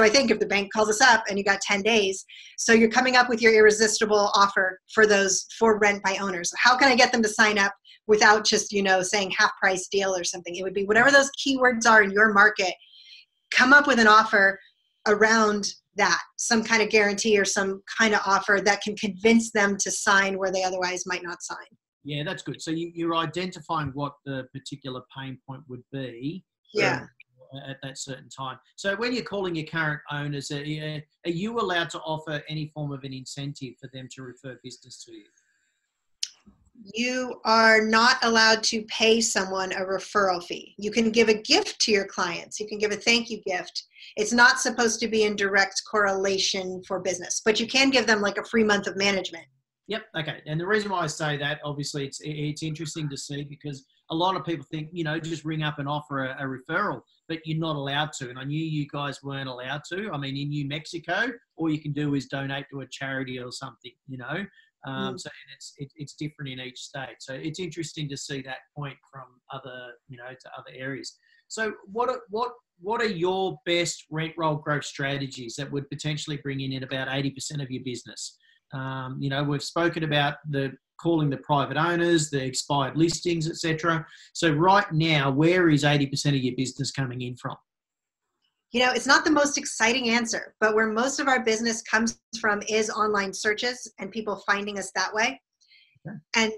[0.00, 2.24] So I think if the bank calls us up and you got 10 days,
[2.56, 6.50] so you're coming up with your irresistible offer for those for rent by owners.
[6.56, 7.74] How can I get them to sign up
[8.06, 10.56] without just, you know, saying half price deal or something?
[10.56, 12.72] It would be whatever those keywords are in your market,
[13.50, 14.58] come up with an offer
[15.06, 19.76] around that, some kind of guarantee or some kind of offer that can convince them
[19.80, 21.58] to sign where they otherwise might not sign.
[22.04, 22.62] Yeah, that's good.
[22.62, 26.42] So you, you're identifying what the particular pain point would be.
[26.72, 27.04] Yeah.
[27.68, 28.58] At that certain time.
[28.76, 32.70] So when you're calling your current owners, are you, are you allowed to offer any
[32.74, 35.24] form of an incentive for them to refer business to you?
[36.82, 40.74] you are not allowed to pay someone a referral fee.
[40.78, 42.58] You can give a gift to your clients.
[42.58, 43.84] You can give a thank you gift.
[44.16, 48.20] It's not supposed to be in direct correlation for business, but you can give them
[48.20, 49.44] like a free month of management.
[49.88, 50.04] Yep.
[50.16, 50.40] Okay.
[50.46, 54.14] And the reason why I say that, obviously, it's it's interesting to see because a
[54.14, 57.38] lot of people think, you know, just ring up and offer a, a referral, but
[57.44, 58.28] you're not allowed to.
[58.28, 60.10] And I knew you guys weren't allowed to.
[60.12, 63.52] I mean, in New Mexico, all you can do is donate to a charity or
[63.52, 64.44] something, you know.
[64.86, 65.20] Um, Mm.
[65.20, 67.16] So it's it, it's different in each state.
[67.20, 71.16] So it's interesting to see that point from other, you know, to other areas.
[71.48, 76.38] So what are, what what are your best rent roll growth strategies that would potentially
[76.38, 78.38] bring in about eighty percent of your business?
[78.72, 84.06] Um, you know, we've spoken about the calling the private owners, the expired listings, etc.
[84.32, 87.56] So right now, where is 80% of your business coming in from?
[88.72, 92.20] You know, it's not the most exciting answer, but where most of our business comes
[92.40, 95.40] from is online searches and people finding us that way.
[96.06, 96.16] Okay.
[96.36, 96.52] And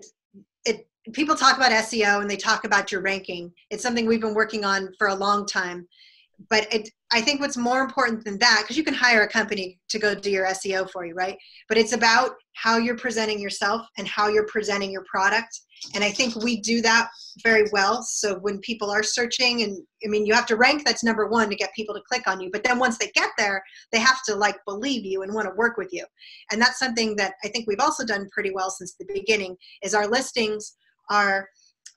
[0.67, 3.53] it people talk about SEO and they talk about your ranking.
[3.71, 5.89] It's something we've been working on for a long time.
[6.49, 9.79] But it, I think what's more important than that, because you can hire a company
[9.91, 11.37] to go do your SEO for you, right?
[11.69, 15.61] But it's about how you're presenting yourself and how you're presenting your product.
[15.95, 17.09] And I think we do that
[17.43, 18.03] very well.
[18.03, 21.51] So when people are searching, and I mean, you have to rank that's number one
[21.51, 22.51] to get people to click on you.
[22.53, 25.55] But then once they get there, they have to like believe you and want to
[25.57, 26.05] work with you.
[26.51, 29.57] And that's something that I think we've also done pretty well since the beginning.
[29.83, 30.77] Is our listings
[31.11, 31.49] are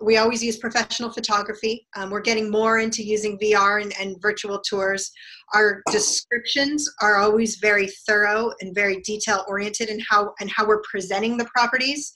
[0.01, 1.87] we always use professional photography.
[1.95, 5.11] Um, we're getting more into using VR and, and virtual tours.
[5.53, 10.81] Our descriptions are always very thorough and very detail oriented in how and how we're
[10.81, 12.13] presenting the properties.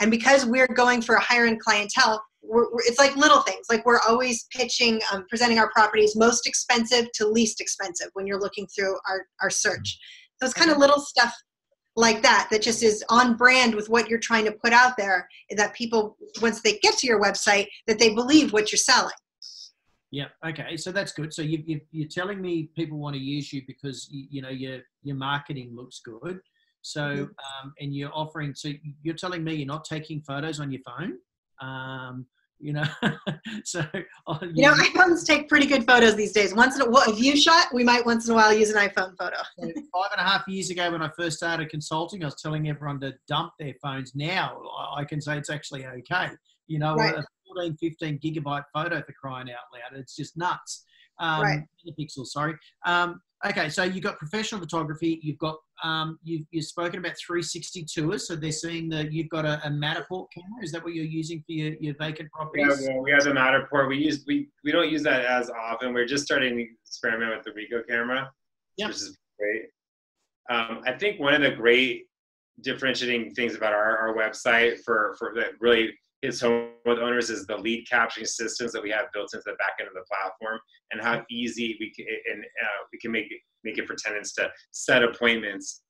[0.00, 3.66] And because we're going for a higher end clientele, we're, we're, it's like little things.
[3.68, 8.40] Like we're always pitching, um, presenting our properties most expensive to least expensive when you're
[8.40, 9.98] looking through our, our search.
[10.38, 11.34] So it's kind of little stuff
[11.96, 15.28] like that that just is on brand with what you're trying to put out there
[15.56, 19.12] that people once they get to your website that they believe what you're selling
[20.12, 20.26] Yeah.
[20.44, 20.76] Okay.
[20.76, 21.32] So that's good.
[21.32, 24.48] So you, you, you're telling me people want to use you because you, you know
[24.50, 26.40] your your marketing looks good.
[26.82, 27.22] So Mhm.
[27.22, 28.54] um, and you're offering.
[28.54, 28.70] So
[29.02, 31.18] you're telling me you're not taking photos on your phone.
[31.60, 32.26] Um,
[32.60, 32.84] you know.
[33.64, 33.84] so
[34.26, 37.14] oh, you know iphones take pretty good photos these days once in a, well, a
[37.14, 40.20] view shot we might once in a while use an iphone photo So five and
[40.20, 43.52] a half years ago when I first started consulting, I was telling everyone to dump
[43.58, 44.14] their phones.
[44.14, 46.28] Now I- I can say it's actually okay.
[46.66, 47.14] You know, Right.
[47.14, 49.98] a 14, 15 gigabyte photo for crying out loud.
[49.98, 50.84] It's just nuts.
[51.18, 51.60] Um, Right.
[51.86, 52.54] Megapixels, sorry.
[52.84, 55.18] Um, Okay, so you've got professional photography.
[55.22, 58.26] You've got um, you've, you've spoken about 360 tours.
[58.26, 60.62] So they're seeing that you've got a, a Matterport camera.
[60.62, 62.82] Is that what you're using for your, your vacant properties?
[62.82, 63.88] Yeah, well, we have the Matterport.
[63.88, 65.94] We use we we don't use that as often.
[65.94, 68.30] We're just starting to experiment with the Ricoh camera,
[68.76, 68.88] Yep.
[68.88, 69.62] which is great.
[70.50, 72.04] Um, I think one of the great
[72.60, 77.46] differentiating things about our, our website for for that really hits home with owners is
[77.46, 80.58] the lead capturing systems that we have built into the back end of the platform
[80.92, 84.32] and how easy we can and uh, we can make it make it for tenants
[84.32, 85.82] to set appointments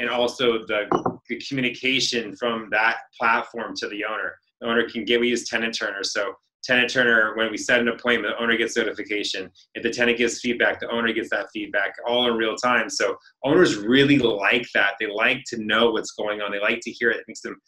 [0.00, 0.86] and also the,
[1.28, 4.34] the communication from that platform to the owner.
[4.60, 6.02] The owner can get we use Tenant Turner.
[6.02, 6.32] So
[6.64, 9.50] Tenant Turner when we set an appointment the owner gets notification.
[9.74, 12.88] If the tenant gives feedback the owner gets that feedback all in real time.
[12.88, 14.94] So owners really like that.
[14.98, 16.50] They like to know what's going on.
[16.50, 17.18] They like to hear it.
[17.18, 17.60] It makes them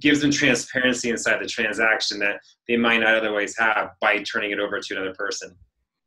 [0.00, 4.58] gives them transparency inside the transaction that they might not otherwise have by turning it
[4.58, 5.56] over to another person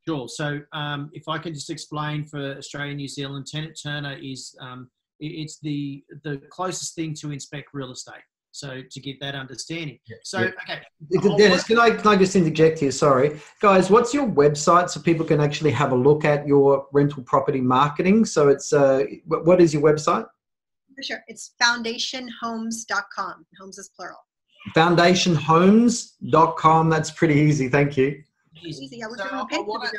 [0.07, 0.29] Sure.
[0.29, 4.55] So um, if I can just explain for Australia and New Zealand, Tenant Turner is
[4.61, 8.23] um, it's the the closest thing to inspect real estate.
[8.51, 9.99] So to get that understanding.
[10.23, 10.51] So Yeah.
[10.63, 12.91] okay, Dennis, can I can I just interject here?
[12.91, 13.89] Sorry, guys.
[13.89, 18.23] What's your website so people can actually have a look at your rental property marketing?
[18.23, 20.25] So it's uh, what is your website?
[20.97, 21.23] For sure.
[21.27, 23.45] It's foundationhomes.com.
[23.59, 24.17] Homes is plural.
[24.75, 26.89] Foundationhomes.com.
[26.89, 27.69] That's pretty easy.
[27.69, 28.23] Thank you.
[28.65, 29.03] Easy.
[29.03, 29.91] I was So I pay for the wanna-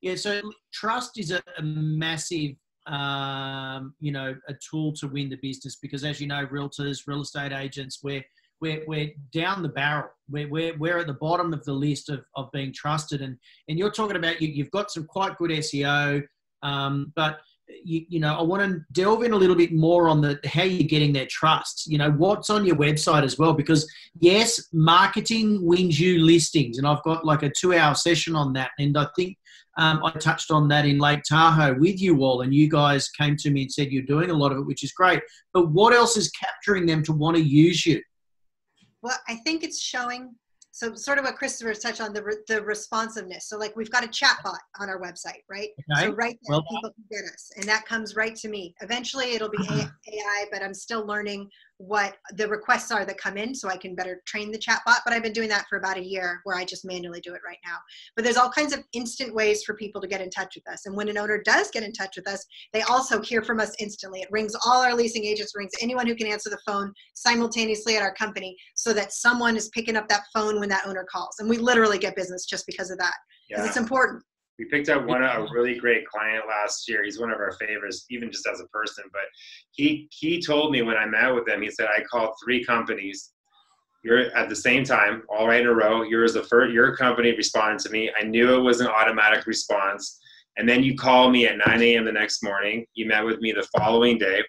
[0.00, 0.40] Yeah, so
[0.72, 2.52] trust is a, a massive,
[2.86, 7.20] um, you know, a tool to win the business because, as you know, realtors, real
[7.20, 8.24] estate agents, we're
[8.60, 10.08] we're, we're down the barrel.
[10.30, 13.20] We're, we're, we're at the bottom of the list of, of being trusted.
[13.20, 13.36] And
[13.68, 16.22] and you're talking about you, you've got some quite good SEO,
[16.62, 20.20] um, but you, you know, I want to delve in a little bit more on
[20.20, 21.86] the how you're getting their trust.
[21.86, 26.86] You know, what's on your website as well, because yes, marketing wins you listings, and
[26.86, 29.36] I've got like a two-hour session on that, and I think
[29.76, 33.36] um, I touched on that in Lake Tahoe with you all, and you guys came
[33.38, 35.20] to me and said you're doing a lot of it, which is great.
[35.52, 38.00] But what else is capturing them to want to use you?
[39.02, 40.34] Well, I think it's showing.
[40.74, 43.48] So, sort of what Christopher touched on the re- the responsiveness.
[43.48, 45.68] So, like we've got a chat bot on our website, right?
[45.92, 46.08] Okay.
[46.08, 48.74] So right there, Well people can get us, and that comes right to me.
[48.80, 49.86] Eventually, it'll be uh-huh.
[50.08, 51.48] A- AI, but I'm still learning
[51.86, 54.98] what the requests are that come in, so I can better train the chatbot.
[55.04, 57.40] But I've been doing that for about a year, where I just manually do it
[57.46, 57.76] right now.
[58.16, 60.86] But there's all kinds of instant ways for people to get in touch with us.
[60.86, 63.72] And when an owner does get in touch with us, they also hear from us
[63.78, 64.20] instantly.
[64.20, 68.02] It rings all our leasing agents, rings anyone who can answer the phone simultaneously at
[68.02, 71.36] our company, so that someone is picking up that phone when that owner calls.
[71.38, 73.14] And we literally get business just because of that,
[73.48, 74.22] because yeah it's important.
[74.58, 77.02] We picked up one a really great client last year.
[77.02, 79.04] He's one of our favorites, even just as a person.
[79.12, 79.22] But
[79.72, 83.32] he he told me when I met with him, he said I called three companies.
[84.04, 86.02] You're at the same time, all right in a row.
[86.02, 86.72] Yours the first.
[86.72, 88.10] Your company responded to me.
[88.18, 90.20] I knew it was an automatic response.
[90.56, 92.04] And then you called me at 9 a.m.
[92.04, 92.84] the next morning.
[92.94, 94.42] You met with me the following day.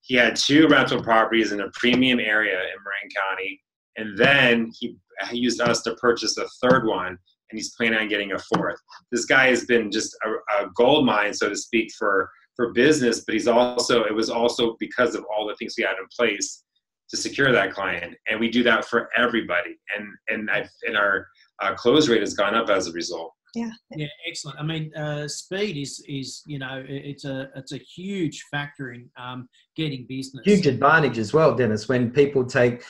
[0.00, 3.60] He had two rental properties in a premium area in Marin County.
[3.96, 4.96] And then he,
[5.30, 7.18] he used us to purchase a third one
[7.50, 8.80] and he's planning on getting a fourth.
[9.12, 13.24] This guy has been just a, a gold mine, so to speak, for for business.
[13.24, 16.64] But he's also it was also because of all the things we had in place
[17.10, 19.78] to secure that client, and we do that for everybody.
[19.96, 21.28] And and I, and our
[21.62, 23.32] uh, close rate has gone up as a result.
[23.54, 24.06] Yeah, Yeah.
[24.28, 24.58] excellent.
[24.60, 29.08] I mean, uh, speed is is you know it's a it's a huge factor in
[29.16, 30.44] um, getting business.
[30.44, 32.82] Huge advantage as well, Dennis, when people take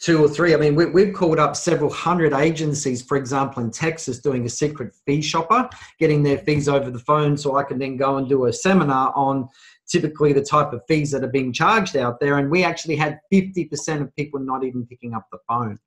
[0.00, 0.54] two or three.
[0.54, 4.48] I mean, we, we've called up several hundred agencies, for example, in Texas, doing a
[4.48, 8.28] secret fee shopper, getting their fees over the phone so I can then go and
[8.28, 9.48] do a seminar on
[9.86, 12.38] typically the type of fees that are being charged out there.
[12.38, 15.78] And we actually had 50% of people not even picking up the phone.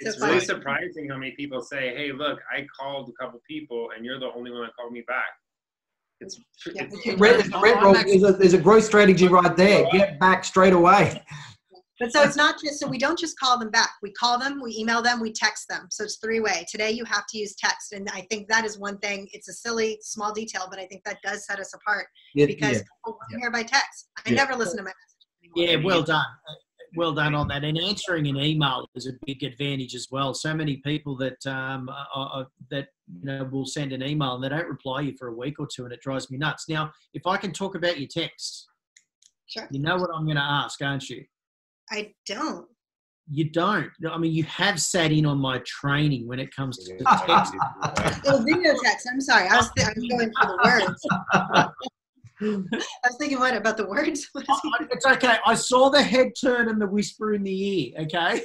[0.00, 4.04] It's really surprising how many people say, "Hey, look, I called a couple people, and
[4.04, 5.26] you're the only one that called me back."
[6.20, 6.38] It's,
[6.74, 9.86] Yeah, it's we Red, red roll, there's, a, there's a growth strategy right there.
[9.90, 11.22] Get back straight away.
[12.00, 13.90] But so it's not just so we don't just call them back.
[14.02, 15.86] We call them, we email them, we text them.
[15.90, 16.64] So it's three way.
[16.70, 19.28] Today you have to use text, and I think that is one thing.
[19.34, 22.78] It's a silly small detail, but I think that does set us apart Yeah, because
[22.78, 22.78] yeah.
[22.78, 24.08] people want to hear by text.
[24.16, 24.36] I Yeah.
[24.36, 25.56] never listen to my message.
[25.56, 26.24] Yeah, well done.
[26.96, 27.64] Well done on that.
[27.64, 30.32] And answering an email is a big advantage as well.
[30.32, 34.42] So many people that um, are, are- that you know will send an email and
[34.44, 36.64] they don't reply you for a week or two, and it drives me nuts.
[36.66, 38.68] Now, if I can talk about your text,
[39.46, 39.68] Sure.
[39.70, 41.24] you know what I'm going to ask, aren't you?
[41.90, 42.66] I don't.
[43.32, 43.90] You don't.
[44.10, 47.16] I mean, you have sat in on my training when it comes to Yeah.
[47.26, 47.54] text.
[48.26, 49.08] Oh, video text.
[49.12, 49.48] I'm sorry.
[49.48, 51.06] I was th- I was going for the words.
[52.42, 54.28] I was thinking what about the words?
[54.32, 54.60] What is?
[54.90, 55.36] It's okay.
[55.46, 58.02] I saw the head turn and the whisper in the ear.
[58.04, 58.42] Okay.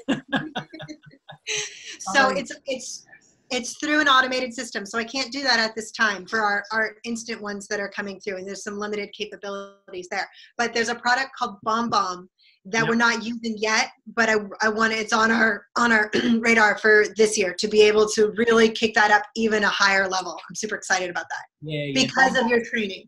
[1.99, 3.05] So Um, it's it's
[3.51, 6.63] It's through an automated system, so I can't do that at this time for our,
[6.71, 10.27] our instant ones that are coming through, and there's some limited capabilities there.
[10.57, 12.27] But there's a product called Bomb Bomb
[12.65, 12.89] that Yeah.
[12.89, 16.09] we're not using yet, but I, I want it's on our on our
[16.39, 20.07] radar for this year to be able to really kick that up even a higher
[20.07, 20.39] level.
[20.49, 22.05] I'm super excited about that Yeah, yeah.
[22.05, 23.07] because of your training.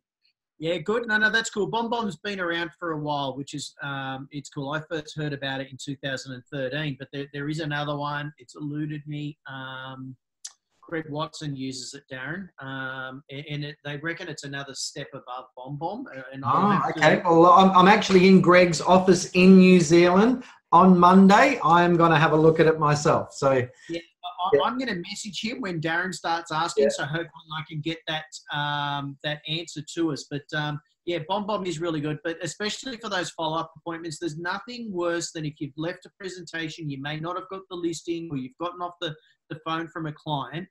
[0.59, 1.07] Yeah, good.
[1.07, 1.67] No, no, that's cool.
[1.67, 4.71] Bomb Bomb's been around for a while, which is um, it's cool.
[4.71, 8.33] I first heard about it in 2013, but there, there is another one.
[8.39, 9.37] It's eluded me.
[9.47, 10.15] Um,
[10.87, 15.77] Greg Watson uses it, Darren, um, and it, they reckon it's another step above Bomb
[15.77, 16.05] Bomb.
[16.15, 17.21] uh, And Oh, okay.
[17.25, 21.59] Well, I'm, I'm actually in Greg's office in New Zealand on Monday.
[21.63, 23.33] I'm going to have a look at it myself.
[23.33, 23.99] So, I, Yeah.
[24.63, 26.89] I'm going to message him when Darren starts asking, Yeah.
[26.91, 28.25] so hopefully I can get that
[28.57, 30.25] um, that answer to us.
[30.29, 34.19] But um, yeah, Bomb Bomb is really good, but especially for those follow up appointments,
[34.19, 37.75] there's nothing worse than if you've left a presentation, you may not have got the
[37.75, 39.13] listing, or you've gotten off the,
[39.49, 40.67] the phone from a client.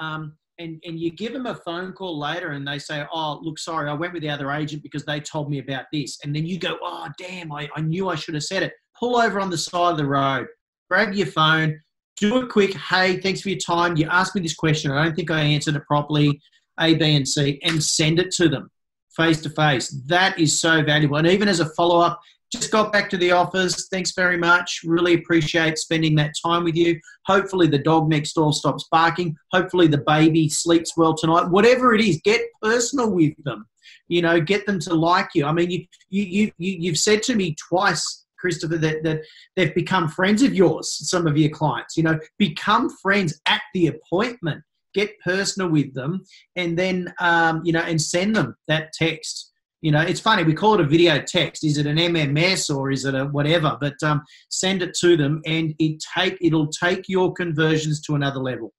[0.00, 3.58] Um, and, and you give them a phone call later and they say, Oh, look,
[3.58, 6.18] sorry, I went with the other agent because they told me about this.
[6.24, 8.72] And then you go, Oh, damn, I, I knew I should have said it.
[8.98, 10.46] Pull over on the side of the road,
[10.90, 11.80] grab your phone,
[12.16, 13.96] do a quick, hey, thanks for your time.
[13.96, 14.90] You asked me this question.
[14.90, 16.38] I don't think I answered it properly,
[16.78, 18.70] A, B, and C, and send it to them
[19.16, 19.88] face to face.
[20.06, 21.16] That is so valuable.
[21.16, 22.20] And even as a follow up,
[22.50, 23.88] just got back to the office.
[23.88, 24.80] Thanks very much.
[24.84, 26.98] Really appreciate spending that time with you.
[27.26, 29.36] Hopefully, the dog next door stops barking.
[29.52, 31.48] Hopefully, the baby sleeps well tonight.
[31.50, 33.66] Whatever it is, get personal with them.
[34.08, 35.46] You know, get them to like you.
[35.46, 39.20] I mean, you, you, you, you- you've said to me twice, Christopher, that, that
[39.54, 41.96] they've become friends of yours, some of your clients.
[41.96, 44.62] You know, become friends at the appointment.
[44.92, 46.24] Get personal with them,
[46.56, 49.49] and then um, you know, and send them that text.
[49.82, 51.64] You know, it's funny we call it a video text.
[51.64, 53.78] Is it an MMS or is it a whatever?
[53.80, 58.40] But um, send it to them, and it take it'll take your conversions to another
[58.40, 58.74] level.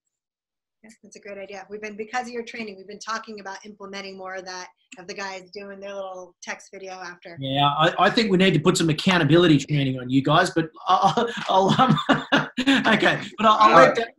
[0.84, 1.66] Yeah, that's a great idea.
[1.70, 5.08] We've been because of your training, we've been talking about implementing more of that of
[5.08, 7.38] the guys doing their little text video after.
[7.40, 10.52] Yeah, I, I think we need to put some accountability training on you guys.
[10.52, 12.00] But I'll, I'll um,
[12.88, 14.14] okay, but I'll, I'll let that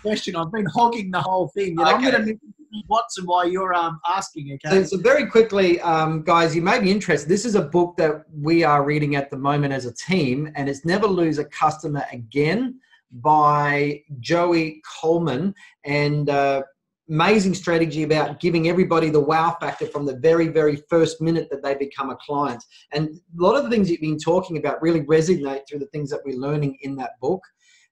[0.00, 0.36] question.
[0.36, 1.78] I've been hogging the whole thing.
[1.78, 2.38] And I'm going to
[2.88, 4.58] Watson while you're um, asking.
[4.64, 4.84] so, Okay.
[4.84, 7.28] so very quickly, um, guys, you may be interested.
[7.28, 10.68] This is a book that we are reading at the moment as a team, and
[10.68, 15.54] it's Never Lose a Customer Again by Joey Coleman.
[15.84, 16.62] And uh,
[17.08, 21.62] amazing strategy about giving everybody the wow factor from the very, very first minute that
[21.62, 22.62] they become a client.
[22.92, 26.10] And a lot of the things you've been talking about really resonate through the things
[26.10, 27.42] that we're learning in that book.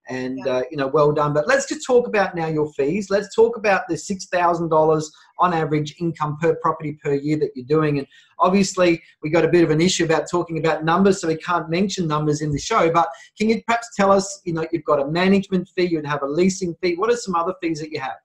[0.09, 0.59] And Yeah.
[0.59, 1.32] uh, you know, well done.
[1.32, 3.11] But let's just talk about now your fees.
[3.11, 7.50] Let's talk about the six thousand dollars on average income per property per year that
[7.57, 7.98] you're doing.
[7.98, 8.07] And
[8.38, 11.68] obviously, we got a bit of an issue about talking about numbers, so we can't
[11.68, 12.90] mention numbers in the show.
[12.92, 14.40] But can you perhaps tell us?
[14.44, 16.94] You know, you've got a management fee, you'd have a leasing fee.
[16.96, 18.16] What are some other fees that you have?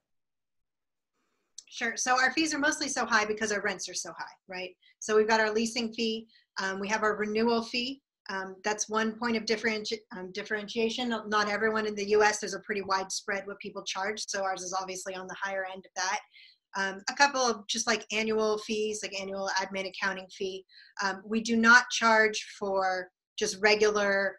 [1.68, 1.96] Sure.
[1.96, 4.76] So our fees are mostly so high because our rents are so high, right?
[5.00, 6.28] So we've got our leasing fee.
[6.62, 8.02] Um, we have our renewal fee.
[8.30, 11.10] Um, that's one point of differenti- um, differentiation.
[11.28, 12.40] Not everyone in the U.S.
[12.40, 14.24] There's a pretty widespread what people charge.
[14.28, 16.20] So ours is obviously on the higher end of that.
[16.78, 20.66] Um, a couple of just like annual fees, like annual admin accounting fee.
[21.04, 24.38] Um, we do not charge for just regular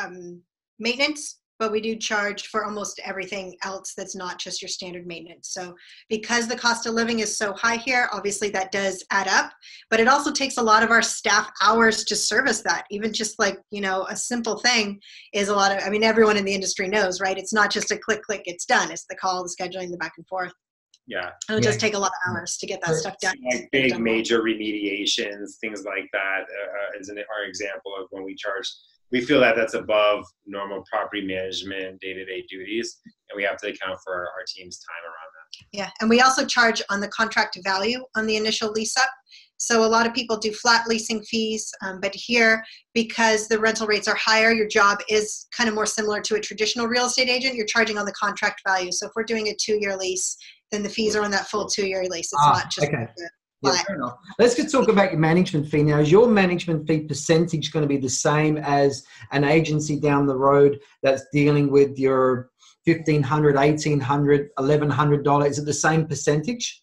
[0.00, 0.40] um,
[0.78, 5.50] maintenance, but we do charge for almost everything else that's not just your standard maintenance.
[5.50, 5.76] So
[6.08, 9.52] because the cost of living is so high here, obviously that does add up,
[9.88, 12.84] but it also takes a lot of our staff hours to service that.
[12.90, 15.00] Even just like, you know, a simple thing
[15.32, 17.38] is a lot of, I mean, everyone in the industry knows, right?
[17.38, 18.90] It's not just a click, click, it's done.
[18.90, 20.52] It's the call, the scheduling, the back and forth.
[21.06, 21.68] Yeah, It'll Yeah.
[21.68, 23.36] just take a lot of hours to get that stuff done.
[23.52, 28.34] like big major remediations, things like that, uh, is an, our example of when we
[28.34, 28.68] charge.
[29.12, 32.98] We feel that that's above normal property management day-to-day duties,
[33.28, 35.78] and we have to account for our, our team's time around that.
[35.78, 39.10] Yeah, and we also charge on the contract value on the initial lease up.
[39.58, 43.86] So a lot of people do flat leasing fees, um, but here, because the rental
[43.86, 47.28] rates are higher, your job is kind of more similar to a traditional real estate
[47.28, 47.54] agent.
[47.54, 48.90] You're charging on the contract value.
[48.90, 50.36] So if we're doing a two-year lease,
[50.72, 52.32] then the fees are on that full two-year lease.
[52.32, 53.06] It's Ah, not just okay.
[53.16, 53.30] the-
[53.62, 54.18] Yeah, fair enough.
[54.38, 55.98] Let's just talk about your management fee now.
[56.00, 60.36] Is your management fee percentage going to be the same as an agency down the
[60.36, 62.50] road that's dealing with your
[62.88, 65.48] $1,500, $1,800, $1,100?
[65.48, 66.82] Is it the same percentage?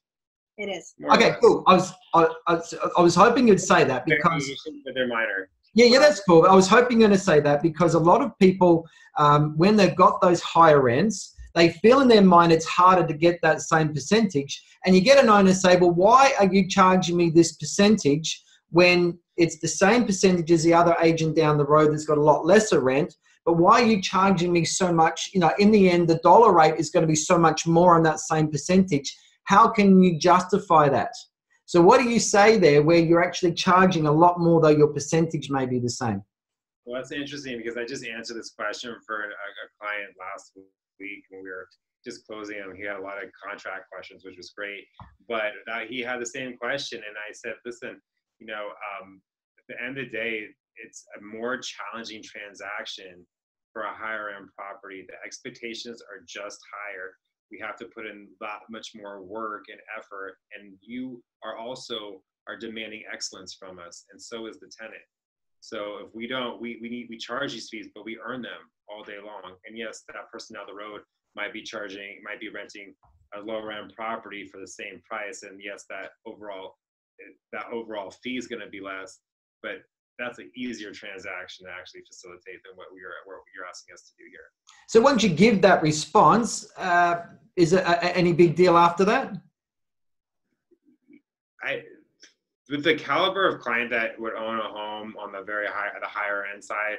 [0.57, 0.93] it is.
[1.13, 1.63] Okay, cool.
[1.67, 4.51] I was, I, I, was- I was hoping you'd say that because
[4.86, 5.49] but they're minor.
[5.73, 6.45] yeah, yeah, that's cool.
[6.45, 8.86] I was hoping you're going to say that because a lot of people,
[9.17, 13.14] um, when they've got those higher rents, they feel in their mind it's harder to
[13.14, 14.64] get that same percentage.
[14.86, 19.18] And you get an owner say, well, why are you charging me this percentage when
[19.38, 22.45] it's the same percentage as the other agent down the road that's got a lot
[22.45, 23.16] lesser rent?
[23.49, 25.32] but why are you charging me so much?
[25.34, 27.95] You know, in the end, the dollar rate is going to be so much more
[27.95, 29.16] on that same percentage.
[29.45, 31.12] How can you justify that?
[31.66, 34.89] So, what do you say there where you're actually charging a lot more, though your
[34.89, 36.22] percentage may be the same?
[36.86, 40.66] Well, that's interesting because I just answered this question for a, a client last week
[41.30, 41.68] when we were
[42.06, 42.74] just closing him.
[42.76, 44.86] He had a lot of contract questions, which was great.
[45.28, 45.54] But
[45.88, 48.02] he had the same question, and I said, "Listen,
[48.39, 48.70] you know,
[49.02, 49.22] um,
[49.58, 50.47] at the end of the day,
[50.78, 53.26] it's a more challenging transaction
[53.74, 55.06] for a higher end property.
[55.08, 57.16] The expectations are just higher.
[57.52, 62.24] We have to put in that much more work and effort, and you are also
[62.47, 65.04] are demanding excellence from us, and so is the tenant.
[65.60, 68.72] So if we don't, we, we need we charge these fees, but we earn them
[68.90, 69.56] all day long.
[69.66, 71.02] And yes, that person down the road
[71.36, 72.94] might be charging, might be renting
[73.36, 75.44] a lower end property for the same price.
[75.44, 76.76] And yes, that overall
[77.52, 79.20] that overall fee is going to be less,
[79.62, 79.82] but
[80.18, 84.02] that's an easier transaction to actually facilitate than what we are what you're asking us
[84.04, 84.52] to do here.
[84.88, 87.22] So once you give that response, uh,
[87.56, 89.36] is it a, any big deal after that?
[91.64, 91.84] I
[92.70, 96.08] with the caliber of client that would own a home on the very high the
[96.08, 96.98] higher end side,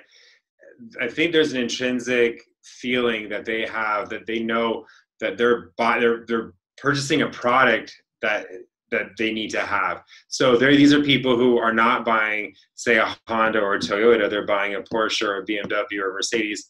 [1.00, 4.86] I think there's an intrinsic feeling that they have that they know
[5.20, 8.46] that they're buy, they're they're purchasing a product that
[8.90, 10.02] that they need to have.
[10.28, 14.28] So there, these are people who are not buying, say, a Honda or a Toyota.
[14.28, 16.68] They're buying a Porsche or a BMW or a Mercedes.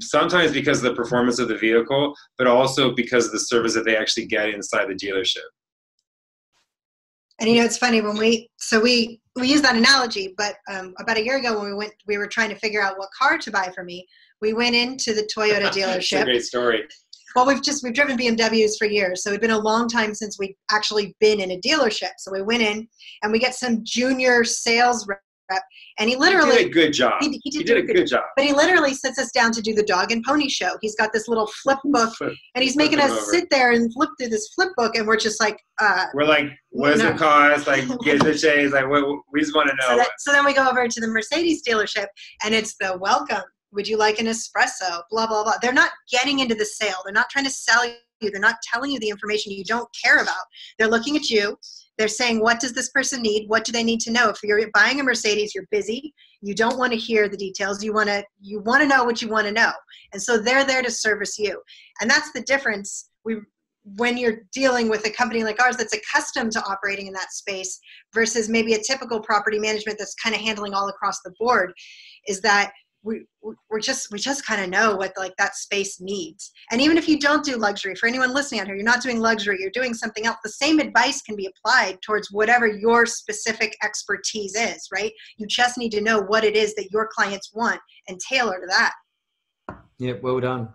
[0.00, 3.84] Sometimes because of the performance of the vehicle, but also because of the service that
[3.84, 5.44] they actually get inside the dealership.
[7.40, 10.94] And you know, it's funny when we so we we use that analogy, but um,
[10.98, 13.38] about a year ago when we went, we were trying to figure out what car
[13.38, 14.06] to buy for me.
[14.40, 16.24] We went into the Toyota dealership.
[16.24, 16.86] great story.
[17.36, 20.38] Well, we've just we've driven BMWs for years, so it's been a long time since
[20.38, 22.12] we've actually been in a dealership.
[22.18, 22.88] So we went in
[23.22, 25.06] and we get some junior sales
[25.50, 25.62] rep,
[25.98, 27.14] and he literally he did a good job.
[27.20, 28.24] He, he did, he did a good, good job.
[28.36, 30.70] But he literally sits us down to do the dog and pony show.
[30.80, 33.20] He's got this little flip book, and he's making us over.
[33.20, 36.50] sit there and flip through this flip book, and we're just like, uh, we're like,
[36.70, 37.10] what does no.
[37.10, 37.66] it cost?
[37.66, 38.72] Like, get the chase.
[38.72, 39.88] Like, what, we just want to know.
[39.88, 42.06] So, that, so then we go over to the Mercedes dealership,
[42.44, 43.42] and it's the welcome
[43.72, 45.02] would you like an espresso?
[45.10, 45.54] Blah, blah, blah.
[45.60, 46.96] They're not getting into the sale.
[47.04, 47.94] They're not trying to sell you.
[48.20, 50.34] They're not telling you the information you don't care about.
[50.78, 51.56] They're looking at you.
[51.98, 53.48] They're saying, what does this person need?
[53.48, 54.28] What do they need to know?
[54.28, 56.14] If you're buying a Mercedes, you're busy.
[56.40, 57.82] You don't want to hear the details.
[57.82, 59.72] You want to you want to know what you want to know.
[60.12, 61.60] And so they're there to service you.
[62.00, 63.10] And that's the difference.
[63.24, 63.38] We
[63.96, 67.78] when you're dealing with a company like ours that's accustomed to operating in that space
[68.12, 71.72] versus maybe a typical property management that's kind of handling all across the board
[72.26, 72.72] is that
[73.02, 73.24] we
[73.70, 77.08] we're just we just kind of know what like that space needs and even if
[77.08, 79.94] you don't do luxury for anyone listening out here you're not doing luxury you're doing
[79.94, 85.12] something else the same advice can be applied towards whatever your specific expertise is right
[85.36, 88.66] you just need to know what it is that your clients want and tailor to
[88.66, 88.92] that
[89.98, 90.68] yeah well done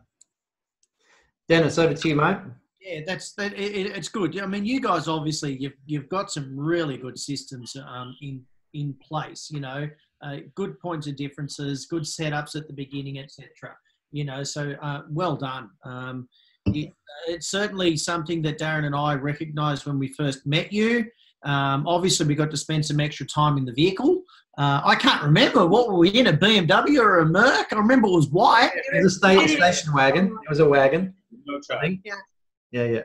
[1.49, 2.37] dennis over to you mate
[2.83, 3.53] yeah, that's that.
[3.53, 4.37] It, it's good.
[4.39, 8.43] I mean, you guys obviously you've you've got some really good systems um, in
[8.73, 9.49] in place.
[9.49, 9.87] You know,
[10.23, 13.75] uh, good points of differences, good setups at the beginning, etc.
[14.11, 15.69] You know, so uh, well done.
[15.83, 16.29] Um,
[16.67, 16.93] it,
[17.27, 21.05] it's certainly something that Darren and I recognised when we first met you.
[21.43, 24.23] Um, obviously, we got to spend some extra time in the vehicle.
[24.57, 27.73] Uh, I can't remember what were we in a BMW or a Merc.
[27.73, 28.71] I remember it was white.
[28.75, 30.27] It was a state station wagon.
[30.27, 31.13] It was a wagon.
[31.45, 31.59] No
[32.03, 32.13] Yeah.
[32.71, 33.01] Yeah, yeah.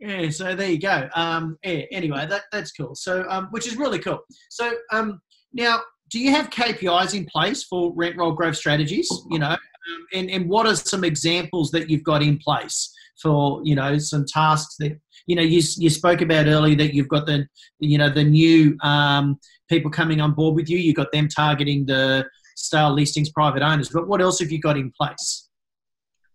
[0.00, 1.08] Yeah, so there you go.
[1.14, 2.96] Um, yeah, anyway, that, that's cool.
[2.96, 4.18] So, um, which is really cool.
[4.50, 5.20] So, um,
[5.52, 5.80] now
[6.12, 9.10] do you have KPIs in place for rent roll growth strategies?
[9.30, 13.62] You know, um, and, and what are some examples that you've got in place for
[13.64, 17.26] you know some tasks that you know you, you spoke about earlier that you've got
[17.26, 17.46] the
[17.78, 19.38] you know the new um,
[19.68, 20.76] people coming on board with you.
[20.76, 23.88] You've got them targeting the style listings, private owners.
[23.88, 25.48] But what else have you got in place?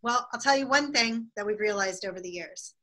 [0.02, 2.74] Well, I'll tell you one thing that we've realized over the years.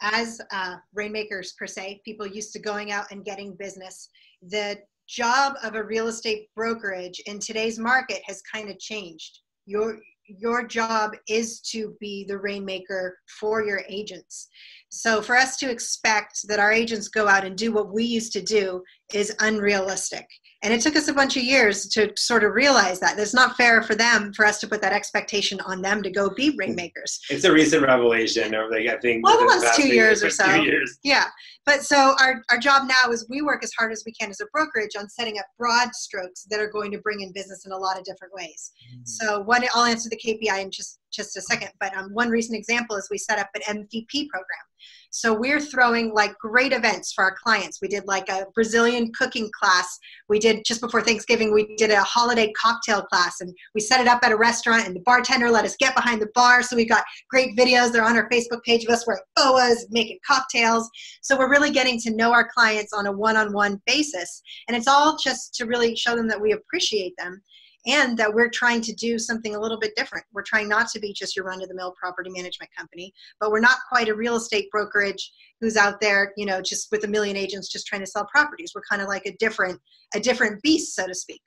[0.00, 4.10] As uh, rainmakers per se, people used to going out and getting business.
[4.42, 4.78] The
[5.08, 9.40] job of a real estate brokerage in today's market has kind of changed.
[9.66, 9.98] Your
[10.28, 14.48] your job is to be the rainmaker for your agents.
[14.90, 18.32] So for us to expect that our agents go out and do what we used
[18.34, 18.82] to do
[19.14, 20.26] is unrealistic.
[20.62, 23.16] And it took us a bunch of years to sort of realize that.
[23.18, 26.30] It's not fair for them, for us to put that expectation on them to go
[26.30, 27.20] be rainmakers.
[27.30, 30.52] It's a recent revelation over the, I think, well, the last two years or so.
[30.56, 30.98] Years.
[31.04, 31.26] Yeah.
[31.68, 34.40] But so our, our job now is we work as hard as we can as
[34.40, 37.72] a brokerage on setting up broad strokes that are going to bring in business in
[37.72, 38.72] a lot of different ways.
[38.90, 39.02] Mm-hmm.
[39.04, 41.70] So one, I'll answer the KPI in just just a second.
[41.78, 44.64] But um, one recent example is we set up an MVP program.
[45.10, 47.80] So we're throwing like great events for our clients.
[47.80, 49.98] We did like a Brazilian cooking class.
[50.28, 54.06] We did just before Thanksgiving, we did a holiday cocktail class and we set it
[54.06, 56.62] up at a restaurant and the bartender let us get behind the bar.
[56.62, 57.90] So we've got great videos.
[57.90, 60.88] They're on our Facebook page of us wearing boas, making cocktails.
[61.22, 64.42] So we're really getting to know our clients on a one-on-one basis.
[64.66, 67.42] And it's all just to really show them that we appreciate them
[67.86, 70.24] and that we're trying to do something a little bit different.
[70.32, 73.50] We're trying not to be just your run of the mill property management company, but
[73.50, 77.08] we're not quite a real estate brokerage who's out there, you know, just with a
[77.08, 78.72] million agents just trying to sell properties.
[78.74, 79.80] We're kind of like a different
[80.14, 81.40] a different beast, so to speak.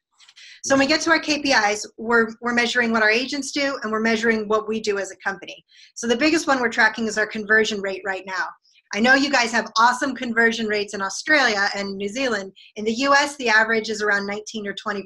[0.63, 3.91] So when we get to our KPIs, we're, we're measuring what our agents do and
[3.91, 5.65] we're measuring what we do as a company.
[5.95, 8.47] So the biggest one we're tracking is our conversion rate right now.
[8.93, 12.51] I know you guys have awesome conversion rates in Australia and New Zealand.
[12.75, 15.03] In the US, the average is around 19 or 20%.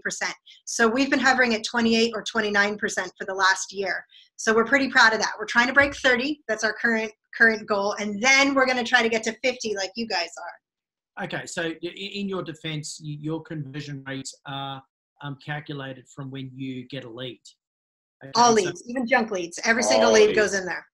[0.65, 4.03] So we've been hovering at 28 or 29% for the last year.
[4.37, 5.33] So we're pretty proud of that.
[5.37, 6.41] We're trying to break 30.
[6.47, 7.93] That's our current current goal.
[7.99, 10.29] And then we're going to try to get to 50 like you guys
[11.17, 11.25] are.
[11.25, 14.81] Okay, so in your defense, your conversion rates are
[15.21, 17.39] um, calculated from when you get a lead.
[18.23, 19.59] Okay, All leads, so, even junk leads.
[19.63, 20.39] Every single lead leads.
[20.39, 20.85] goes in there.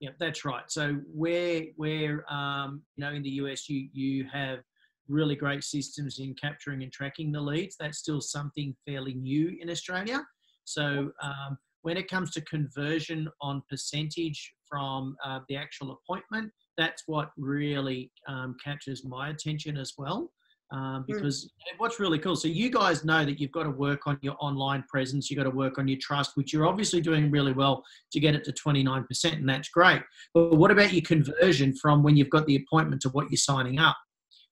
[0.00, 0.64] Yeah, that's right.
[0.68, 4.60] So where where um, you know in the US you you have
[5.08, 7.76] really great systems in capturing and tracking the leads.
[7.78, 10.20] That's still something fairly new in Australia.
[10.64, 17.04] So um, when it comes to conversion on percentage from uh, the actual appointment, that's
[17.06, 20.32] what really um, catches my attention as well
[20.72, 21.14] um, hmm.
[21.14, 21.78] because mm.
[21.78, 24.84] what's really cool so you guys know that you've got to work on your online
[24.88, 28.20] presence you've got to work on your trust which you're obviously doing really well to
[28.20, 30.02] get it to 29% and that's great
[30.34, 33.78] but what about your conversion from when you've got the appointment to what you're signing
[33.78, 33.96] up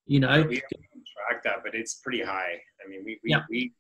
[0.07, 3.43] you know we track that but it's pretty high i mean we we, yeah.
[3.51, 3.73] we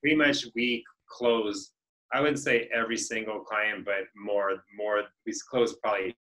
[0.00, 1.72] pretty much we close
[2.12, 6.16] i wouldn't say every single client but more more we close probably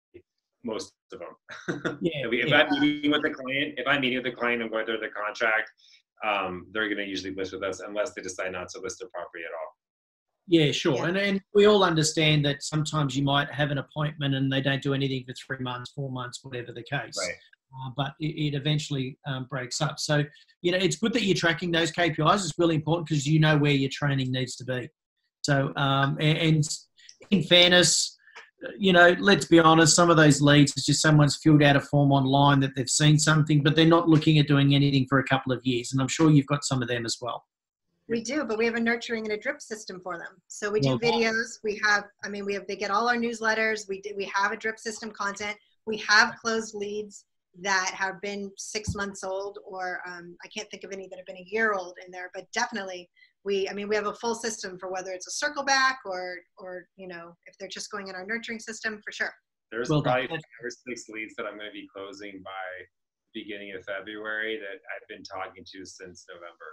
[0.65, 1.99] most of them.
[2.01, 2.27] Yeah.
[2.31, 2.63] if yeah.
[2.63, 5.09] I'm meeting with the client, if I'm meeting with the client and going through the
[5.09, 5.71] contract,
[6.25, 9.09] um, they're going to usually list with us unless they decide not to list their
[9.09, 9.75] property at all.
[10.47, 10.97] Yeah, sure.
[10.97, 11.07] Yeah.
[11.07, 14.83] And, and we all understand that sometimes you might have an appointment and they don't
[14.83, 17.17] do anything for three months, four months, whatever the case.
[17.17, 17.35] Right.
[17.73, 20.01] Uh, but it, it eventually um, breaks up.
[20.01, 20.25] So,
[20.61, 22.45] you know, it's good that you're tracking those KPIs.
[22.45, 24.89] It's really important because you know where your training needs to be.
[25.43, 26.69] So, um, and, and
[27.31, 28.19] in fairness,
[28.79, 31.81] you know, let's be honest, some of those leads is just someone's filled out a
[31.81, 35.25] form online that they've seen something, but they're not looking at doing anything for a
[35.25, 35.93] couple of years.
[35.93, 37.45] And I'm sure you've got some of them as well.
[38.09, 40.43] We do, but we have a nurturing and a drip system for them.
[40.49, 41.59] So we do well, videos.
[41.63, 43.89] We have, I mean, we have, they get all our newsletters.
[43.89, 45.57] We do, we have a drip system content.
[45.87, 47.25] We have closed leads
[47.61, 51.27] that have been six months old, or um, I can't think of any that have
[51.27, 53.09] been a year old in there, but definitely
[53.45, 56.37] we i mean we have a full system for whether it's a circle back or
[56.59, 59.33] or you know if they're just going in our nurturing system for sure.
[59.71, 62.67] There's well, probably five or six leads that i'm going to be closing by
[63.33, 66.71] beginning of february that i've been talking to since november.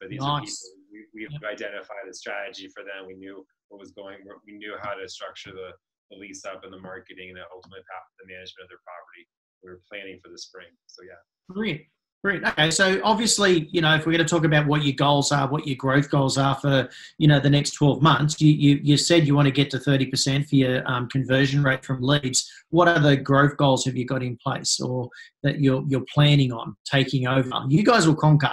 [0.00, 0.32] But these nice.
[0.32, 1.44] are people we, we've yep.
[1.44, 3.04] identified a strategy for them.
[3.04, 5.76] We knew what was going we knew how to structure the,
[6.08, 9.28] the lease up and the marketing and the ultimate path the management of their property.
[9.60, 11.20] We were planning for the spring so yeah.
[11.52, 11.92] Great
[12.22, 12.44] Great.
[12.44, 12.70] Okay.
[12.70, 15.66] So obviously, you know, if we're going to talk about what your goals are, what
[15.66, 19.26] your growth goals are for, you know, the next 12 months, you, you, you said
[19.26, 22.50] you want to get to 30% for your um, conversion rate from leads.
[22.68, 25.08] What other growth goals have you got in place or
[25.42, 27.62] that you're, you're planning on taking over?
[27.68, 28.52] You guys will conquer.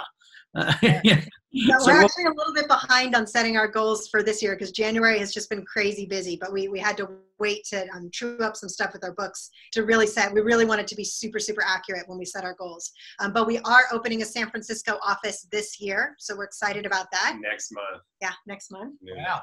[0.54, 0.72] Uh,
[1.04, 1.20] yeah.
[1.52, 4.54] No, so we're actually a little bit behind on setting our goals for this year
[4.54, 6.36] because January has just been crazy busy.
[6.38, 9.48] But we we had to wait to um, true up some stuff with our books
[9.72, 10.32] to really set.
[10.32, 12.90] We really wanted to be super super accurate when we set our goals.
[13.18, 17.06] Um, but we are opening a San Francisco office this year, so we're excited about
[17.12, 17.38] that.
[17.40, 18.02] Next month.
[18.20, 18.96] Yeah, next month.
[19.02, 19.38] Yeah.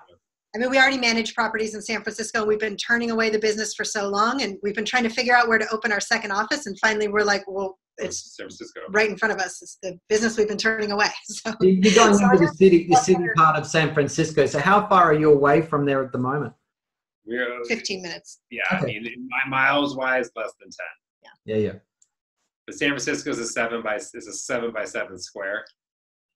[0.56, 2.45] I mean, we already manage properties in San Francisco.
[2.45, 5.36] We've been turning away the business for so long, and we've been trying to figure
[5.36, 6.66] out where to open our second office.
[6.66, 8.81] And finally, we're like, well, it's San Francisco.
[8.89, 9.61] right in front of us.
[9.61, 11.07] It's the business we've been turning away.
[11.25, 14.45] So you're going so into the city, the city part of San Francisco.
[14.45, 16.53] So how far are you away from there at the moment?
[17.25, 18.41] We're 15 minutes.
[18.51, 18.97] Yeah, okay.
[18.97, 20.73] I mean, my miles wise, less than 10.
[21.23, 21.55] Yeah.
[21.55, 21.79] Yeah, yeah.
[22.65, 25.65] But San Francisco is a seven by is a seven by seven square.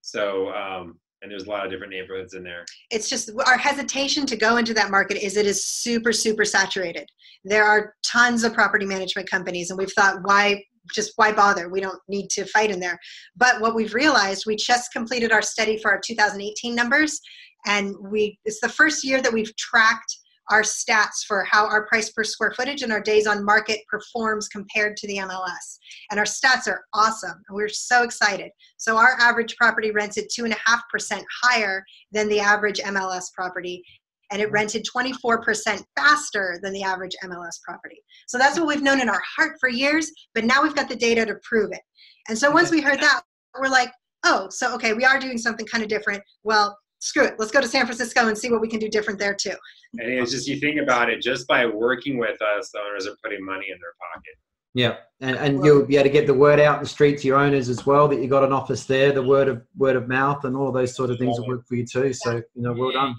[0.02, 2.66] So um, and there's a lot of different neighborhoods in there.
[2.92, 7.08] It's just our hesitation to go into that market is it is super super saturated.
[7.44, 10.64] There are tons of property management companies, and we've thought why
[10.94, 11.70] just why bother?
[11.70, 13.00] We don't need to fight in there.
[13.36, 17.20] But what we've realized, we just completed our study for our 2018 numbers,
[17.66, 20.16] and we it's the first year that we've tracked
[20.50, 24.48] our stats for how our price per square footage and our days on market performs
[24.48, 25.78] compared to the MLS.
[26.10, 27.42] And our stats are awesome.
[27.48, 28.52] And we're so excited.
[28.78, 32.80] So our average property rents at two and a half percent higher than the average
[32.80, 33.84] MLS property.
[34.32, 38.02] And it rented 24% faster than the average MLS property.
[38.28, 40.96] So that's what we've known in our heart for years, but now we've got the
[40.96, 41.82] data to prove it.
[42.28, 43.22] And so once we heard that,
[43.60, 43.92] we're like,
[44.26, 46.22] oh, so okay, we are doing something kind of different.
[46.44, 49.20] Well, screw it, let's go to San Francisco and see what we can do different
[49.20, 49.56] there too.
[49.94, 53.16] And it's just you think about it, just by working with us, the owners are
[53.24, 54.36] putting money in their pocket.
[54.76, 57.28] Yeah, and, and you'll be able to get the word out in the street to
[57.28, 59.12] your owners as well that you got an office there.
[59.12, 61.76] The word of word of mouth and all those sort of things will work for
[61.76, 62.14] you too.
[62.14, 63.16] So you know, well done.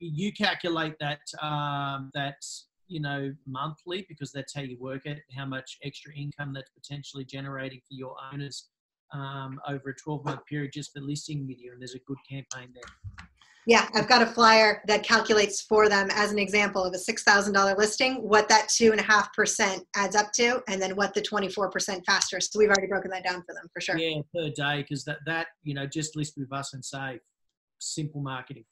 [0.00, 2.42] You calculate that um, that
[2.88, 5.20] you know monthly because that's how you work it.
[5.36, 8.68] How much extra income that's potentially generating for your owners
[9.12, 12.18] um, over a 12 month period just for listing with you, and there's a good
[12.28, 13.26] campaign there.
[13.66, 17.76] Yeah, I've got a flyer that calculates for them as an example of a $6,000
[17.76, 22.40] listing, what that 2.5% adds up to, and then what the 24% faster.
[22.40, 23.98] So we've already broken that down for them for sure.
[23.98, 27.20] Yeah, per day, because that, that, you know, just list with us and save.
[27.78, 28.64] Simple marketing.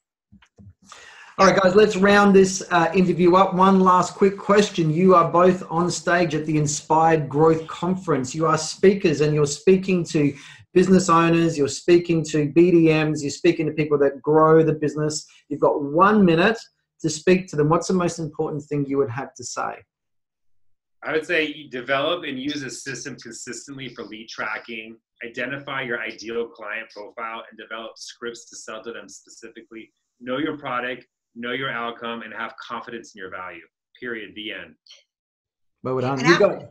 [1.39, 3.53] All right, guys, let's round this uh, interview up.
[3.53, 4.91] One last quick question.
[4.91, 8.35] You are both on stage at the Inspired Growth Conference.
[8.35, 10.35] You are speakers and you're speaking to
[10.73, 15.25] business owners, you're speaking to BDMs, you're speaking to people that grow the business.
[15.47, 16.59] You've got one minute
[16.99, 17.69] to speak to them.
[17.69, 19.75] What's the most important thing you would have to say?
[21.03, 26.49] I would say develop and use a system consistently for lead tracking, identify your ideal
[26.49, 29.93] client profile, and develop scripts to sell to them specifically.
[30.19, 31.05] Know your product,
[31.39, 33.61] know your outcome, and have confidence in your value.
[33.99, 34.31] Period.
[34.35, 34.75] The end.
[35.83, 36.19] Well done.
[36.19, 36.69] You go.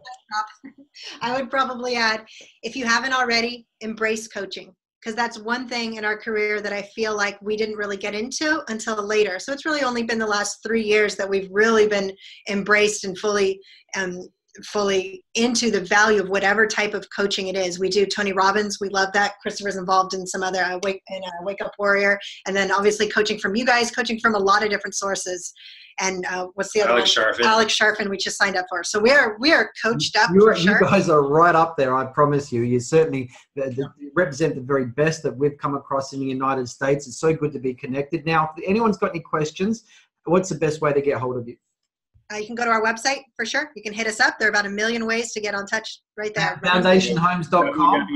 [1.22, 2.26] I would probably add,
[2.62, 6.82] if you haven't already, embrace coaching because that's one thing in our career that I
[6.82, 9.38] feel like we didn't really get into until later.
[9.38, 12.12] So it's really only been the last three years that we've really been
[12.50, 13.60] embraced and fully
[13.96, 14.28] um,
[14.64, 17.78] fully into the value of whatever type of coaching it is.
[17.78, 18.78] We do Tony Robbins.
[18.80, 19.34] We love that.
[19.40, 23.08] Christopher's involved in some other uh, wake in uh, Wake Up Warrior, and then obviously
[23.08, 25.52] coaching from you guys, coaching from a lot of different sources
[26.00, 27.26] and uh, what's the other Alex one?
[27.26, 27.44] Charfen.
[27.44, 28.10] Alex Charfen.
[28.10, 28.84] We just signed up for.
[28.84, 31.94] So we are we are coached up you, for you guys are right up there.
[31.96, 32.62] I promise you.
[32.62, 36.68] You certainly the, the, represent the very best that we've come across in the United
[36.68, 37.06] States.
[37.06, 38.24] It's so good to be connected.
[38.26, 39.84] Now, if anyone's got any questions,
[40.24, 41.56] what's the best way to get hold of you?
[42.32, 43.70] Uh, you can go to our website for sure.
[43.74, 44.38] You can hit us up.
[44.38, 46.60] There are about a million ways to get on touch right there.
[46.64, 48.06] Foundationhomes.com.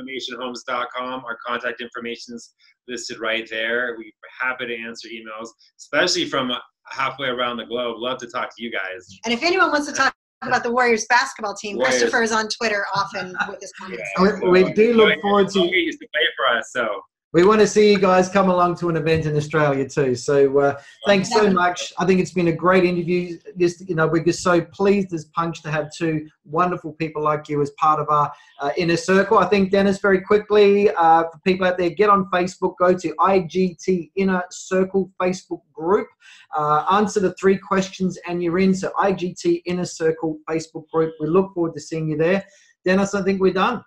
[0.00, 1.24] www.foundationhomes.com.
[1.24, 2.54] Our contact information is
[2.86, 3.96] listed right there.
[3.98, 5.48] We're happy to answer emails,
[5.80, 6.52] especially from
[6.86, 7.96] halfway around the globe.
[7.98, 9.08] Love to talk to you guys.
[9.24, 11.98] And if anyone wants to talk about the Warriors basketball team, Warriors.
[12.02, 14.02] Christopher is on Twitter often with his comments.
[14.42, 17.00] We- we do look forward to- He used to play for us, so
[17.32, 20.16] We want to see you guys come along to an event in Australia too.
[20.16, 21.92] So uh, thanks so much.
[21.96, 23.38] I think it's been a great interview.
[23.56, 27.48] Just you know, we're just so pleased as Punch to have two wonderful people like
[27.48, 29.38] you as part of our uh, inner circle.
[29.38, 33.14] I think Dennis, very quickly uh, for people out there, get on Facebook, go to
[33.20, 36.08] IGT Inner Circle Facebook group,
[36.56, 38.74] uh, answer the three questions, and you're in.
[38.74, 41.14] So IGT Inner Circle Facebook group.
[41.20, 42.44] We look forward to seeing you there.
[42.84, 43.84] Dennis, I think we're done.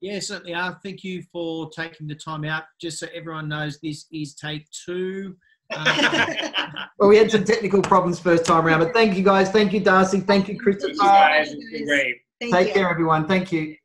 [0.00, 0.78] Yeah, certainly are.
[0.82, 2.64] Thank you for taking the time out.
[2.80, 5.36] Just so everyone knows, this is take two.
[5.74, 5.86] Um,
[6.98, 9.50] Well, we had some technical problems first time around, but thank you guys.
[9.50, 10.18] Thank you, Darcy.
[10.18, 10.94] Thank you, Christopher.
[10.94, 12.16] Thank you guys, it's been great.
[12.40, 12.74] Thank Take you.
[12.74, 13.28] care, everyone.
[13.28, 13.76] Thank you.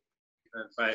[0.76, 0.82] Bye.